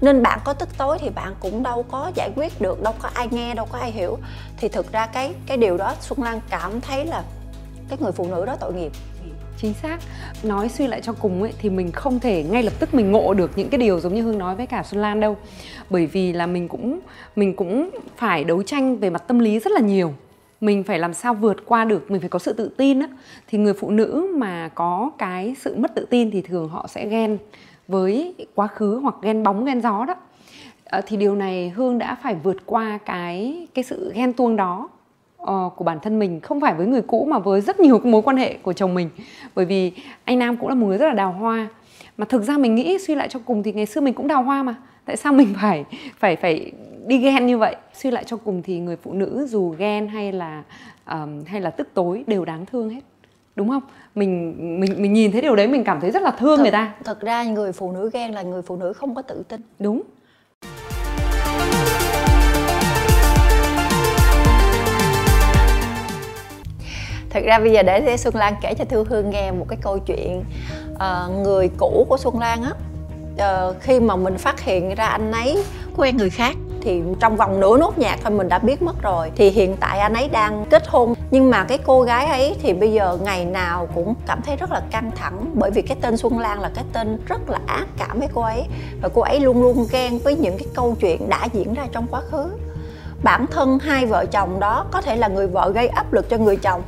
Nên 0.00 0.22
bạn 0.22 0.38
có 0.44 0.52
tức 0.52 0.68
tối 0.78 0.98
thì 1.00 1.10
bạn 1.10 1.34
cũng 1.40 1.62
đâu 1.62 1.82
có 1.82 2.12
giải 2.14 2.30
quyết 2.36 2.60
được 2.60 2.82
đâu 2.82 2.94
có 2.98 3.08
ai 3.14 3.28
nghe 3.30 3.54
đâu 3.54 3.66
có 3.72 3.78
ai 3.78 3.90
hiểu. 3.90 4.18
Thì 4.56 4.68
thực 4.68 4.92
ra 4.92 5.06
cái 5.06 5.34
cái 5.46 5.56
điều 5.56 5.76
đó 5.76 5.94
xuân 6.00 6.22
lan 6.22 6.40
cảm 6.50 6.80
thấy 6.80 7.04
là 7.04 7.22
cái 7.88 7.98
người 8.00 8.12
phụ 8.12 8.26
nữ 8.30 8.44
đó 8.44 8.56
tội 8.60 8.74
nghiệp. 8.74 8.92
Chính 9.58 9.74
xác. 9.74 9.98
Nói 10.42 10.68
suy 10.68 10.86
lại 10.86 11.00
cho 11.00 11.12
cùng 11.12 11.42
ấy 11.42 11.52
thì 11.58 11.70
mình 11.70 11.92
không 11.92 12.20
thể 12.20 12.42
ngay 12.42 12.62
lập 12.62 12.72
tức 12.78 12.94
mình 12.94 13.12
ngộ 13.12 13.34
được 13.34 13.50
những 13.56 13.68
cái 13.68 13.78
điều 13.78 14.00
giống 14.00 14.14
như 14.14 14.22
hương 14.22 14.38
nói 14.38 14.54
với 14.54 14.66
cả 14.66 14.82
xuân 14.82 15.02
lan 15.02 15.20
đâu. 15.20 15.36
Bởi 15.90 16.06
vì 16.06 16.32
là 16.32 16.46
mình 16.46 16.68
cũng 16.68 17.00
mình 17.36 17.56
cũng 17.56 17.90
phải 18.16 18.44
đấu 18.44 18.62
tranh 18.62 18.96
về 18.96 19.10
mặt 19.10 19.22
tâm 19.26 19.38
lý 19.38 19.58
rất 19.58 19.72
là 19.72 19.80
nhiều 19.80 20.14
mình 20.60 20.84
phải 20.84 20.98
làm 20.98 21.14
sao 21.14 21.34
vượt 21.34 21.66
qua 21.66 21.84
được 21.84 22.10
mình 22.10 22.20
phải 22.20 22.30
có 22.30 22.38
sự 22.38 22.52
tự 22.52 22.68
tin 22.76 23.00
á. 23.00 23.08
Thì 23.48 23.58
người 23.58 23.74
phụ 23.74 23.90
nữ 23.90 24.34
mà 24.34 24.68
có 24.74 25.10
cái 25.18 25.54
sự 25.58 25.76
mất 25.76 25.94
tự 25.94 26.06
tin 26.10 26.30
thì 26.30 26.42
thường 26.42 26.68
họ 26.68 26.86
sẽ 26.88 27.08
ghen 27.08 27.38
với 27.88 28.34
quá 28.54 28.66
khứ 28.66 28.98
hoặc 29.02 29.14
ghen 29.22 29.42
bóng 29.42 29.64
ghen 29.64 29.80
gió 29.80 30.04
đó. 30.04 30.14
À, 30.84 31.00
thì 31.06 31.16
điều 31.16 31.34
này 31.34 31.72
hương 31.76 31.98
đã 31.98 32.16
phải 32.22 32.34
vượt 32.42 32.56
qua 32.66 32.98
cái 33.04 33.66
cái 33.74 33.84
sự 33.84 34.12
ghen 34.14 34.32
tuông 34.32 34.56
đó 34.56 34.88
uh, 35.42 35.76
của 35.76 35.84
bản 35.84 35.98
thân 36.02 36.18
mình. 36.18 36.40
Không 36.40 36.60
phải 36.60 36.74
với 36.74 36.86
người 36.86 37.02
cũ 37.02 37.26
mà 37.30 37.38
với 37.38 37.60
rất 37.60 37.80
nhiều 37.80 38.00
mối 38.04 38.22
quan 38.22 38.36
hệ 38.36 38.54
của 38.54 38.72
chồng 38.72 38.94
mình. 38.94 39.10
Bởi 39.54 39.64
vì 39.64 39.92
anh 40.24 40.38
nam 40.38 40.56
cũng 40.56 40.68
là 40.68 40.74
một 40.74 40.86
người 40.86 40.98
rất 40.98 41.06
là 41.06 41.14
đào 41.14 41.32
hoa. 41.32 41.68
Mà 42.16 42.24
thực 42.24 42.42
ra 42.42 42.58
mình 42.58 42.74
nghĩ 42.74 42.98
suy 42.98 43.14
lại 43.14 43.28
cho 43.28 43.40
cùng 43.44 43.62
thì 43.62 43.72
ngày 43.72 43.86
xưa 43.86 44.00
mình 44.00 44.14
cũng 44.14 44.28
đào 44.28 44.42
hoa 44.42 44.62
mà 44.62 44.74
tại 45.06 45.16
sao 45.16 45.32
mình 45.32 45.54
phải 45.60 45.84
phải 46.18 46.36
phải 46.36 46.72
đi 47.06 47.18
ghen 47.18 47.46
như 47.46 47.58
vậy? 47.58 47.76
Suy 47.94 48.10
lại 48.10 48.24
cho 48.24 48.36
cùng 48.36 48.62
thì 48.62 48.78
người 48.78 48.96
phụ 48.96 49.12
nữ 49.12 49.46
dù 49.50 49.74
ghen 49.78 50.08
hay 50.08 50.32
là 50.32 50.62
um, 51.10 51.44
hay 51.44 51.60
là 51.60 51.70
tức 51.70 51.88
tối 51.94 52.24
đều 52.26 52.44
đáng 52.44 52.66
thương 52.66 52.90
hết. 52.90 53.00
Đúng 53.56 53.68
không? 53.68 53.82
Mình 54.14 54.54
mình 54.80 55.02
mình 55.02 55.12
nhìn 55.12 55.32
thấy 55.32 55.42
điều 55.42 55.56
đấy 55.56 55.68
mình 55.68 55.84
cảm 55.84 56.00
thấy 56.00 56.10
rất 56.10 56.22
là 56.22 56.30
thương 56.30 56.56
thật, 56.56 56.62
người 56.62 56.70
ta. 56.70 56.94
thật 57.04 57.20
ra 57.20 57.44
người 57.44 57.72
phụ 57.72 57.92
nữ 57.92 58.10
ghen 58.12 58.32
là 58.32 58.42
người 58.42 58.62
phụ 58.62 58.76
nữ 58.76 58.92
không 58.92 59.14
có 59.14 59.22
tự 59.22 59.42
tin. 59.48 59.60
Đúng. 59.78 60.02
Thật 67.30 67.40
ra 67.44 67.58
bây 67.58 67.72
giờ 67.72 67.82
để 67.82 68.16
xuân 68.16 68.34
lan 68.36 68.54
kể 68.62 68.74
cho 68.78 68.84
thư 68.84 69.04
hương 69.04 69.30
nghe 69.30 69.52
một 69.52 69.66
cái 69.68 69.78
câu 69.82 69.98
chuyện 69.98 70.44
uh, 70.94 71.44
người 71.44 71.70
cũ 71.78 72.06
của 72.08 72.16
xuân 72.16 72.38
lan 72.38 72.62
á 72.62 72.72
uh, 73.42 73.76
khi 73.80 74.00
mà 74.00 74.16
mình 74.16 74.38
phát 74.38 74.60
hiện 74.60 74.94
ra 74.94 75.06
anh 75.06 75.32
ấy 75.32 75.64
quen 75.96 76.16
người 76.16 76.30
khác 76.30 76.56
thì 76.80 77.02
trong 77.20 77.36
vòng 77.36 77.60
nửa 77.60 77.78
nốt 77.78 77.98
nhạc 77.98 78.18
thôi 78.22 78.30
mình 78.30 78.48
đã 78.48 78.58
biết 78.58 78.82
mất 78.82 79.02
rồi. 79.02 79.30
Thì 79.36 79.50
hiện 79.50 79.76
tại 79.80 79.98
anh 79.98 80.14
ấy 80.14 80.28
đang 80.28 80.64
kết 80.70 80.88
hôn. 80.88 81.14
Nhưng 81.30 81.50
mà 81.50 81.64
cái 81.64 81.78
cô 81.78 82.02
gái 82.02 82.26
ấy 82.26 82.56
thì 82.62 82.72
bây 82.72 82.92
giờ 82.92 83.18
ngày 83.22 83.44
nào 83.44 83.88
cũng 83.94 84.14
cảm 84.26 84.42
thấy 84.42 84.56
rất 84.56 84.72
là 84.72 84.82
căng 84.90 85.10
thẳng 85.16 85.50
bởi 85.54 85.70
vì 85.70 85.82
cái 85.82 85.96
tên 86.00 86.16
Xuân 86.16 86.38
Lan 86.38 86.60
là 86.60 86.70
cái 86.74 86.84
tên 86.92 87.18
rất 87.26 87.50
là 87.50 87.58
ác 87.66 87.86
cảm 87.98 88.18
với 88.18 88.28
cô 88.34 88.42
ấy. 88.42 88.64
Và 89.02 89.08
cô 89.14 89.22
ấy 89.22 89.40
luôn 89.40 89.62
luôn 89.62 89.86
ghen 89.90 90.18
với 90.18 90.36
những 90.36 90.58
cái 90.58 90.66
câu 90.74 90.96
chuyện 91.00 91.28
đã 91.28 91.48
diễn 91.52 91.74
ra 91.74 91.86
trong 91.92 92.06
quá 92.10 92.20
khứ. 92.30 92.50
Bản 93.22 93.46
thân 93.46 93.78
hai 93.78 94.06
vợ 94.06 94.26
chồng 94.26 94.60
đó 94.60 94.86
có 94.90 95.00
thể 95.00 95.16
là 95.16 95.28
người 95.28 95.46
vợ 95.46 95.72
gây 95.74 95.88
áp 95.88 96.12
lực 96.12 96.28
cho 96.28 96.38
người 96.38 96.56
chồng. 96.56 96.82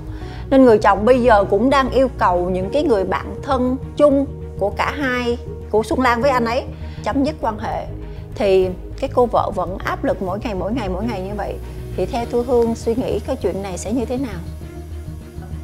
Nên 0.50 0.64
người 0.64 0.78
chồng 0.78 1.04
bây 1.04 1.22
giờ 1.22 1.44
cũng 1.44 1.70
đang 1.70 1.90
yêu 1.90 2.08
cầu 2.18 2.50
những 2.50 2.70
cái 2.70 2.82
người 2.82 3.04
bạn 3.04 3.34
thân 3.42 3.76
chung 3.96 4.26
của 4.58 4.70
cả 4.70 4.92
hai 4.96 5.38
của 5.70 5.82
Xuân 5.82 6.00
Lan 6.00 6.20
với 6.20 6.30
anh 6.30 6.44
ấy 6.44 6.64
chấm 7.04 7.24
dứt 7.24 7.34
quan 7.40 7.58
hệ 7.58 7.86
thì 8.34 8.68
cái 9.00 9.10
cô 9.14 9.26
vợ 9.26 9.50
vẫn 9.54 9.78
áp 9.84 10.04
lực 10.04 10.22
mỗi 10.22 10.38
ngày 10.44 10.54
mỗi 10.54 10.72
ngày 10.72 10.88
mỗi 10.88 11.04
ngày 11.04 11.20
như 11.20 11.34
vậy. 11.36 11.54
Thì 11.96 12.06
theo 12.06 12.24
Thu 12.30 12.42
Hương 12.42 12.74
suy 12.74 12.94
nghĩ 12.94 13.20
cái 13.26 13.36
chuyện 13.42 13.62
này 13.62 13.78
sẽ 13.78 13.92
như 13.92 14.04
thế 14.04 14.16
nào? 14.16 14.40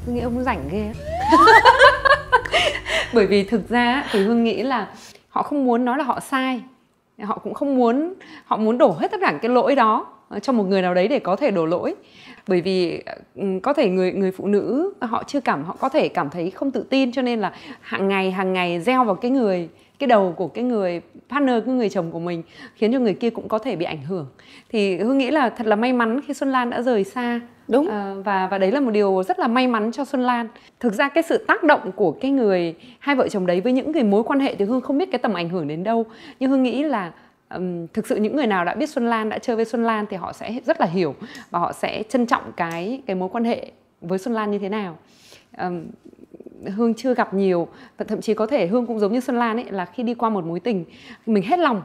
Hương 0.07 0.15
nghĩ 0.15 0.21
ông 0.21 0.45
rảnh 0.45 0.69
ghê 0.73 0.93
Bởi 3.15 3.27
vì 3.27 3.45
thực 3.45 3.69
ra 3.69 4.05
thì 4.11 4.25
Hương 4.25 4.45
nghĩ 4.45 4.63
là 4.63 4.89
họ 5.29 5.43
không 5.43 5.65
muốn 5.65 5.85
nói 5.85 5.99
là 5.99 6.05
họ 6.05 6.21
sai. 6.21 6.63
Họ 7.23 7.39
cũng 7.39 7.55
không 7.55 7.77
muốn 7.77 8.15
họ 8.45 8.57
muốn 8.57 8.79
đổ 8.79 8.97
hết 8.99 9.11
tất 9.11 9.19
cả 9.21 9.39
cái 9.43 9.51
lỗi 9.51 9.75
đó 9.75 10.07
cho 10.43 10.53
một 10.53 10.65
người 10.65 10.83
nào 10.83 10.95
đấy 10.95 11.09
để 11.09 11.19
có 11.19 11.37
thể 11.37 11.51
đổ 11.51 11.67
lỗi. 11.67 11.95
Bởi 12.49 12.61
vì 12.61 13.03
ừ, 13.35 13.45
có 13.63 13.73
thể 13.73 13.89
người 13.89 14.13
người 14.13 14.33
phụ 14.33 14.47
nữ 14.47 14.93
họ 15.01 15.23
chưa 15.27 15.41
cảm 15.41 15.65
họ 15.65 15.77
có 15.81 15.89
thể 15.89 16.09
cảm 16.09 16.31
thấy 16.31 16.51
không 16.51 16.71
tự 16.71 16.87
tin 16.91 17.13
cho 17.13 17.23
nên 17.23 17.41
là 17.41 17.53
hàng 17.81 18.09
ngày 18.09 18.31
hàng 18.31 18.53
ngày 18.53 18.81
gieo 18.81 19.05
vào 19.05 19.15
cái 19.15 19.31
người 19.31 19.69
cái 20.05 20.09
đầu 20.09 20.35
của 20.37 20.49
cái 20.49 20.65
người 20.65 21.01
partner 21.29 21.65
cái 21.67 21.75
người 21.75 21.89
chồng 21.89 22.11
của 22.11 22.19
mình 22.19 22.43
khiến 22.75 22.93
cho 22.93 22.99
người 22.99 23.15
kia 23.15 23.31
cũng 23.31 23.49
có 23.49 23.59
thể 23.59 23.77
bị 23.77 23.85
ảnh 23.85 24.03
hưởng. 24.03 24.27
Thì 24.69 24.97
hương 24.97 25.19
nghĩ 25.19 25.31
là 25.31 25.51
thật 25.51 25.67
là 25.67 25.77
may 25.77 25.93
mắn 25.93 26.21
khi 26.27 26.35
xuân 26.35 26.53
lan 26.53 26.71
đã 26.71 26.83
rời 26.83 27.05
xa. 27.05 27.41
Đúng. 27.69 27.89
À, 27.89 28.15
và 28.25 28.47
và 28.47 28.59
đấy 28.59 28.73
là 28.73 28.81
một 28.81 28.91
điều 28.91 29.23
rất 29.23 29.39
là 29.39 29.49
may 29.49 29.67
mắn 29.67 29.93
cho 29.93 30.05
xuân 30.05 30.23
lan. 30.23 30.49
Thực 30.81 30.93
ra 30.93 31.09
cái 31.09 31.23
sự 31.23 31.45
tác 31.49 31.63
động 31.63 31.93
của 31.93 32.13
cái 32.13 32.31
người 32.31 32.75
hai 32.99 33.17
vợ 33.17 33.29
chồng 33.29 33.47
đấy 33.47 33.61
với 33.61 33.73
những 33.73 33.93
cái 33.93 34.03
mối 34.03 34.23
quan 34.23 34.41
hệ 34.41 34.55
thì 34.55 34.65
hương 34.65 34.81
không 34.81 34.99
biết 34.99 35.11
cái 35.13 35.19
tầm 35.19 35.35
ảnh 35.35 35.49
hưởng 35.49 35.69
đến 35.69 35.85
đâu. 35.85 36.07
Nhưng 36.41 36.51
hương 36.51 36.63
nghĩ 36.63 36.83
là 36.83 37.13
um, 37.55 37.87
thực 37.87 38.07
sự 38.07 38.17
những 38.17 38.37
người 38.37 38.47
nào 38.47 38.65
đã 38.65 38.75
biết 38.75 38.89
Xuân 38.89 39.11
Lan 39.11 39.29
đã 39.29 39.39
chơi 39.39 39.57
với 39.57 39.65
Xuân 39.65 39.85
Lan 39.85 40.07
thì 40.11 40.17
họ 40.17 40.33
sẽ 40.33 40.61
rất 40.65 40.81
là 40.81 40.87
hiểu 40.87 41.15
và 41.51 41.59
họ 41.59 41.73
sẽ 41.73 42.03
trân 42.03 42.27
trọng 42.27 42.53
cái 42.57 43.03
cái 43.07 43.17
mối 43.17 43.29
quan 43.33 43.45
hệ 43.45 43.71
với 44.01 44.19
Xuân 44.19 44.35
Lan 44.35 44.51
như 44.51 44.59
thế 44.59 44.69
nào. 44.69 44.97
Um, 45.59 45.87
Hương 46.77 46.95
chưa 46.95 47.15
gặp 47.15 47.35
nhiều 47.35 47.69
và 47.99 48.05
thậm 48.09 48.21
chí 48.21 48.35
có 48.35 48.47
thể 48.47 48.67
Hương 48.67 48.87
cũng 48.87 48.99
giống 48.99 49.13
như 49.13 49.21
Xuân 49.21 49.39
Lan 49.39 49.57
ấy, 49.57 49.65
là 49.71 49.85
khi 49.85 50.03
đi 50.03 50.15
qua 50.15 50.31
một 50.31 50.45
mối 50.45 50.61
tình, 50.61 50.85
mình 51.27 51.43
hết 51.43 51.59
lòng. 51.59 51.83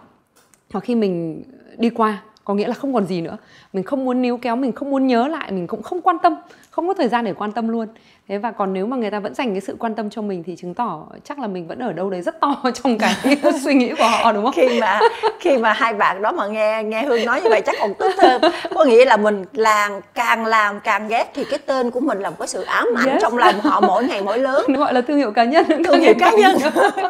Hoặc 0.71 0.83
khi 0.83 0.95
mình 0.95 1.43
đi 1.77 1.89
qua, 1.89 2.23
có 2.43 2.53
nghĩa 2.53 2.67
là 2.67 2.73
không 2.73 2.93
còn 2.93 3.05
gì 3.05 3.21
nữa. 3.21 3.37
Mình 3.73 3.83
không 3.83 4.05
muốn 4.05 4.21
níu 4.21 4.37
kéo, 4.37 4.55
mình 4.55 4.71
không 4.71 4.89
muốn 4.89 5.07
nhớ 5.07 5.27
lại, 5.27 5.51
mình 5.51 5.67
cũng 5.67 5.81
không 5.81 6.01
quan 6.01 6.17
tâm, 6.23 6.35
không 6.69 6.87
có 6.87 6.93
thời 6.93 7.07
gian 7.07 7.25
để 7.25 7.33
quan 7.33 7.51
tâm 7.51 7.67
luôn 7.67 7.87
thế 8.29 8.37
và 8.37 8.51
còn 8.51 8.73
nếu 8.73 8.85
mà 8.85 8.97
người 8.97 9.11
ta 9.11 9.19
vẫn 9.19 9.33
dành 9.33 9.53
cái 9.53 9.61
sự 9.61 9.75
quan 9.79 9.95
tâm 9.95 10.09
cho 10.09 10.21
mình 10.21 10.43
thì 10.43 10.55
chứng 10.55 10.73
tỏ 10.73 11.07
chắc 11.23 11.39
là 11.39 11.47
mình 11.47 11.67
vẫn 11.67 11.79
ở 11.79 11.93
đâu 11.93 12.09
đấy 12.09 12.21
rất 12.21 12.39
to 12.39 12.63
trong 12.73 12.97
cái 12.97 13.15
suy 13.63 13.73
nghĩ 13.73 13.93
của 13.97 14.03
họ 14.03 14.31
đúng 14.31 14.43
không? 14.43 14.53
Khi 14.53 14.79
mà 14.79 14.99
khi 15.39 15.57
mà 15.57 15.73
hai 15.73 15.93
bạn 15.93 16.21
đó 16.21 16.31
mà 16.31 16.47
nghe 16.47 16.83
nghe 16.83 17.03
hương 17.03 17.25
nói 17.25 17.41
như 17.41 17.49
vậy 17.49 17.61
chắc 17.65 17.75
còn 17.79 17.93
tức 17.93 18.11
hơn. 18.17 18.41
Có 18.75 18.85
nghĩa 18.85 19.05
là 19.05 19.17
mình 19.17 19.45
làm 19.53 19.91
càng 20.13 20.45
làm 20.45 20.79
càng 20.79 21.07
ghét 21.07 21.31
thì 21.33 21.43
cái 21.43 21.59
tên 21.65 21.91
của 21.91 21.99
mình 21.99 22.19
là 22.19 22.29
một 22.29 22.35
cái 22.39 22.47
sự 22.47 22.61
ám 22.61 22.87
ảnh 22.97 23.09
yes. 23.09 23.21
trong 23.21 23.37
lòng 23.37 23.59
họ 23.59 23.81
mỗi 23.81 24.03
ngày 24.03 24.21
mỗi 24.21 24.39
lớn. 24.47 24.65
Nó 24.67 24.79
gọi 24.79 24.93
là 24.93 25.01
thương 25.01 25.17
hiệu 25.17 25.31
cá 25.31 25.43
nhân. 25.43 25.65
Thương 25.85 25.99
hiệu 25.99 26.13
cá 26.19 26.31
nhân. 26.31 26.57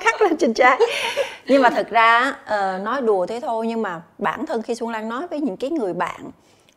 khắc 0.02 0.22
lên 0.22 0.38
trên 0.38 0.54
trái 0.54 0.80
nhưng 1.48 1.62
mà 1.62 1.70
thật 1.70 1.88
ra 1.90 2.36
uh, 2.44 2.84
nói 2.84 3.02
đùa 3.02 3.26
thế 3.26 3.40
thôi 3.40 3.68
nhưng 3.68 3.82
mà 3.82 4.02
bản 4.18 4.46
thân 4.46 4.62
khi 4.62 4.76
xuân 4.76 4.90
lan 4.90 5.10
nói 5.10 5.28
với 5.28 5.40
những 5.40 5.58
cái 5.58 5.70
người 5.70 5.94
bạn 5.94 6.22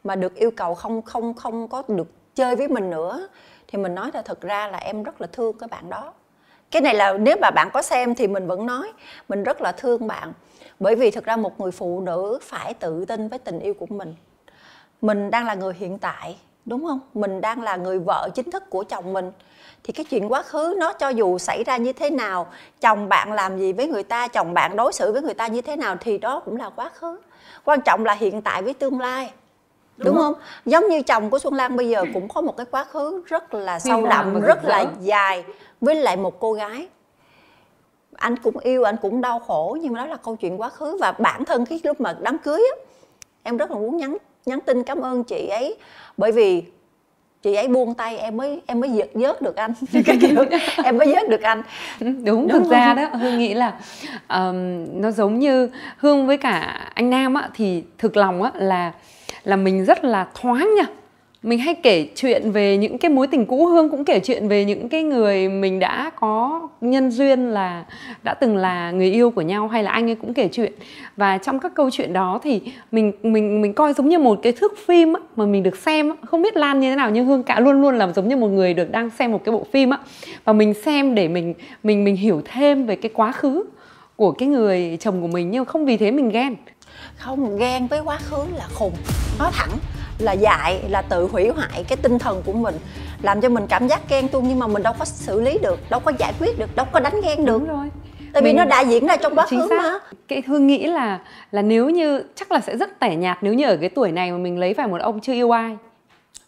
mà 0.04 0.16
được 0.16 0.34
yêu 0.34 0.50
cầu 0.50 0.74
không 0.74 1.02
không 1.02 1.34
không 1.34 1.68
có 1.68 1.82
được 1.88 2.08
chơi 2.34 2.56
với 2.56 2.68
mình 2.68 2.90
nữa 2.90 3.28
thì 3.72 3.78
mình 3.78 3.94
nói 3.94 4.10
là 4.14 4.22
thật 4.22 4.40
ra 4.40 4.68
là 4.68 4.78
em 4.78 5.02
rất 5.02 5.20
là 5.20 5.26
thương 5.32 5.58
cái 5.58 5.68
bạn 5.68 5.90
đó. 5.90 6.12
Cái 6.70 6.82
này 6.82 6.94
là 6.94 7.12
nếu 7.12 7.36
mà 7.40 7.50
bạn 7.50 7.68
có 7.72 7.82
xem 7.82 8.14
thì 8.14 8.28
mình 8.28 8.46
vẫn 8.46 8.66
nói, 8.66 8.92
mình 9.28 9.42
rất 9.42 9.60
là 9.60 9.72
thương 9.72 10.06
bạn. 10.06 10.32
Bởi 10.80 10.94
vì 10.94 11.10
thực 11.10 11.24
ra 11.24 11.36
một 11.36 11.60
người 11.60 11.70
phụ 11.70 12.00
nữ 12.00 12.38
phải 12.42 12.74
tự 12.74 13.04
tin 13.04 13.28
với 13.28 13.38
tình 13.38 13.60
yêu 13.60 13.74
của 13.74 13.86
mình. 13.86 14.14
Mình 15.00 15.30
đang 15.30 15.46
là 15.46 15.54
người 15.54 15.74
hiện 15.74 15.98
tại, 15.98 16.36
đúng 16.64 16.84
không? 16.86 17.00
Mình 17.14 17.40
đang 17.40 17.62
là 17.62 17.76
người 17.76 17.98
vợ 17.98 18.28
chính 18.34 18.50
thức 18.50 18.70
của 18.70 18.84
chồng 18.84 19.12
mình. 19.12 19.32
Thì 19.84 19.92
cái 19.92 20.04
chuyện 20.04 20.32
quá 20.32 20.42
khứ 20.42 20.74
nó 20.78 20.92
cho 20.92 21.08
dù 21.08 21.38
xảy 21.38 21.64
ra 21.64 21.76
như 21.76 21.92
thế 21.92 22.10
nào, 22.10 22.46
chồng 22.80 23.08
bạn 23.08 23.32
làm 23.32 23.58
gì 23.58 23.72
với 23.72 23.86
người 23.86 24.02
ta, 24.02 24.28
chồng 24.28 24.54
bạn 24.54 24.76
đối 24.76 24.92
xử 24.92 25.12
với 25.12 25.22
người 25.22 25.34
ta 25.34 25.46
như 25.46 25.62
thế 25.62 25.76
nào 25.76 25.96
thì 26.00 26.18
đó 26.18 26.40
cũng 26.44 26.56
là 26.56 26.70
quá 26.70 26.90
khứ. 26.94 27.20
Quan 27.64 27.80
trọng 27.80 28.04
là 28.04 28.14
hiện 28.14 28.42
tại 28.42 28.62
với 28.62 28.74
tương 28.74 29.00
lai 29.00 29.32
đúng, 29.96 30.06
đúng 30.06 30.16
không? 30.16 30.34
không? 30.34 30.42
Giống 30.66 30.88
như 30.88 31.02
chồng 31.02 31.30
của 31.30 31.38
xuân 31.38 31.54
lan 31.54 31.76
bây 31.76 31.88
giờ 31.88 32.04
cũng 32.14 32.28
có 32.28 32.40
một 32.40 32.56
cái 32.56 32.66
quá 32.70 32.84
khứ 32.84 33.22
rất 33.26 33.54
là 33.54 33.78
sâu 33.78 34.06
đậm 34.06 34.40
rất 34.40 34.64
là 34.64 34.86
dài 35.00 35.44
với 35.80 35.94
lại 35.94 36.16
một 36.16 36.40
cô 36.40 36.52
gái. 36.52 36.88
Anh 38.16 38.36
cũng 38.36 38.58
yêu 38.58 38.84
anh 38.84 38.96
cũng 39.02 39.20
đau 39.20 39.38
khổ 39.38 39.78
nhưng 39.80 39.92
mà 39.92 40.00
đó 40.00 40.06
là 40.06 40.16
câu 40.16 40.36
chuyện 40.36 40.60
quá 40.60 40.68
khứ. 40.68 40.96
Và 41.00 41.12
bản 41.12 41.44
thân 41.44 41.66
cái 41.66 41.80
lúc 41.84 42.00
mà 42.00 42.16
đám 42.20 42.38
cưới 42.38 42.62
á 42.76 42.82
em 43.42 43.56
rất 43.56 43.70
là 43.70 43.76
muốn 43.76 43.96
nhắn 43.96 44.16
nhắn 44.46 44.60
tin 44.60 44.82
cảm 44.82 45.00
ơn 45.00 45.24
chị 45.24 45.48
ấy. 45.48 45.76
Bởi 46.16 46.32
vì 46.32 46.62
chị 47.42 47.54
ấy 47.54 47.68
buông 47.68 47.94
tay 47.94 48.18
em 48.18 48.36
mới 48.36 48.62
em 48.66 48.80
mới 48.80 48.90
vớt 48.90 49.10
vớt 49.14 49.42
được 49.42 49.56
anh. 49.56 49.72
Cái 50.04 50.18
kiểu 50.20 50.44
em 50.84 50.98
mới 50.98 51.14
vớt 51.14 51.28
được 51.28 51.42
anh. 51.42 51.62
Đúng, 52.00 52.24
đúng 52.24 52.48
thực 52.48 52.60
không? 52.60 52.70
ra 52.70 52.94
đó 52.94 53.08
hương 53.12 53.38
nghĩ 53.38 53.54
là 53.54 53.78
um, 54.28 54.86
nó 55.00 55.10
giống 55.10 55.38
như 55.38 55.70
hương 55.96 56.26
với 56.26 56.36
cả 56.36 56.58
anh 56.94 57.10
nam 57.10 57.34
á 57.34 57.48
thì 57.54 57.84
thực 57.98 58.16
lòng 58.16 58.42
á 58.42 58.50
là 58.54 58.92
là 59.44 59.56
mình 59.56 59.84
rất 59.84 60.04
là 60.04 60.26
thoáng 60.34 60.70
nha. 60.76 60.86
Mình 61.42 61.58
hay 61.58 61.74
kể 61.74 62.06
chuyện 62.14 62.50
về 62.50 62.76
những 62.76 62.98
cái 62.98 63.10
mối 63.10 63.26
tình 63.26 63.46
cũ 63.46 63.66
hương 63.66 63.88
cũng 63.88 64.04
kể 64.04 64.20
chuyện 64.20 64.48
về 64.48 64.64
những 64.64 64.88
cái 64.88 65.02
người 65.02 65.48
mình 65.48 65.78
đã 65.78 66.10
có 66.20 66.68
nhân 66.80 67.10
duyên 67.10 67.50
là 67.50 67.84
đã 68.22 68.34
từng 68.34 68.56
là 68.56 68.90
người 68.90 69.10
yêu 69.10 69.30
của 69.30 69.40
nhau 69.40 69.68
hay 69.68 69.82
là 69.82 69.90
anh 69.90 70.08
ấy 70.08 70.14
cũng 70.14 70.34
kể 70.34 70.48
chuyện. 70.52 70.72
Và 71.16 71.38
trong 71.38 71.58
các 71.58 71.74
câu 71.74 71.90
chuyện 71.90 72.12
đó 72.12 72.40
thì 72.42 72.60
mình 72.92 73.12
mình 73.22 73.60
mình 73.60 73.72
coi 73.74 73.92
giống 73.92 74.08
như 74.08 74.18
một 74.18 74.38
cái 74.42 74.52
thước 74.52 74.78
phim 74.86 75.12
á, 75.12 75.20
mà 75.36 75.46
mình 75.46 75.62
được 75.62 75.76
xem 75.76 76.10
á. 76.10 76.16
không 76.26 76.42
biết 76.42 76.56
lan 76.56 76.80
như 76.80 76.90
thế 76.90 76.96
nào 76.96 77.10
nhưng 77.10 77.26
hương 77.26 77.42
cả 77.42 77.60
luôn 77.60 77.82
luôn 77.82 77.98
là 77.98 78.12
giống 78.12 78.28
như 78.28 78.36
một 78.36 78.48
người 78.48 78.74
được 78.74 78.92
đang 78.92 79.10
xem 79.10 79.32
một 79.32 79.44
cái 79.44 79.52
bộ 79.52 79.66
phim 79.72 79.90
á. 79.90 79.98
Và 80.44 80.52
mình 80.52 80.74
xem 80.74 81.14
để 81.14 81.28
mình 81.28 81.54
mình 81.82 82.04
mình 82.04 82.16
hiểu 82.16 82.42
thêm 82.44 82.86
về 82.86 82.96
cái 82.96 83.10
quá 83.14 83.32
khứ 83.32 83.64
của 84.16 84.32
cái 84.32 84.48
người 84.48 84.96
chồng 85.00 85.20
của 85.20 85.28
mình 85.28 85.50
nhưng 85.50 85.64
không 85.64 85.84
vì 85.84 85.96
thế 85.96 86.10
mình 86.10 86.28
ghen 86.28 86.54
không 87.16 87.56
ghen 87.58 87.86
với 87.86 88.00
quá 88.00 88.18
khứ 88.18 88.44
là 88.56 88.66
khùng. 88.74 88.92
Nói 89.38 89.50
thẳng 89.52 89.70
là 90.18 90.32
dại 90.32 90.80
là 90.88 91.02
tự 91.02 91.28
hủy 91.32 91.48
hoại 91.48 91.84
cái 91.88 91.96
tinh 91.96 92.18
thần 92.18 92.42
của 92.46 92.52
mình 92.52 92.74
làm 93.22 93.40
cho 93.40 93.48
mình 93.48 93.66
cảm 93.66 93.88
giác 93.88 94.00
ghen 94.08 94.28
tuông 94.28 94.48
nhưng 94.48 94.58
mà 94.58 94.66
mình 94.66 94.82
đâu 94.82 94.94
có 94.98 95.04
xử 95.04 95.40
lý 95.40 95.58
được 95.62 95.90
đâu 95.90 96.00
có 96.00 96.12
giải 96.18 96.32
quyết 96.40 96.58
được 96.58 96.76
đâu 96.76 96.86
có 96.92 97.00
đánh 97.00 97.20
ghen 97.24 97.44
được. 97.44 97.58
đúng 97.58 97.68
rồi. 97.68 97.86
Tại 98.32 98.42
vì 98.42 98.48
Mình- 98.48 98.56
nó 98.56 98.64
đã 98.64 98.80
diễn 98.80 99.06
ra 99.06 99.16
trong 99.16 99.34
quá 99.34 99.46
khứ 99.46 99.68
mà. 99.78 99.98
Cái 100.28 100.42
hương 100.46 100.66
nghĩ 100.66 100.86
là 100.86 101.18
là 101.50 101.62
nếu 101.62 101.90
như 101.90 102.22
chắc 102.34 102.52
là 102.52 102.60
sẽ 102.60 102.76
rất 102.76 102.98
tẻ 103.00 103.16
nhạt 103.16 103.38
nếu 103.42 103.54
như 103.54 103.66
ở 103.66 103.76
cái 103.76 103.88
tuổi 103.88 104.12
này 104.12 104.32
mà 104.32 104.38
mình 104.38 104.58
lấy 104.58 104.74
phải 104.74 104.86
một 104.86 105.00
ông 105.00 105.20
chưa 105.20 105.32
yêu 105.32 105.50
ai 105.50 105.76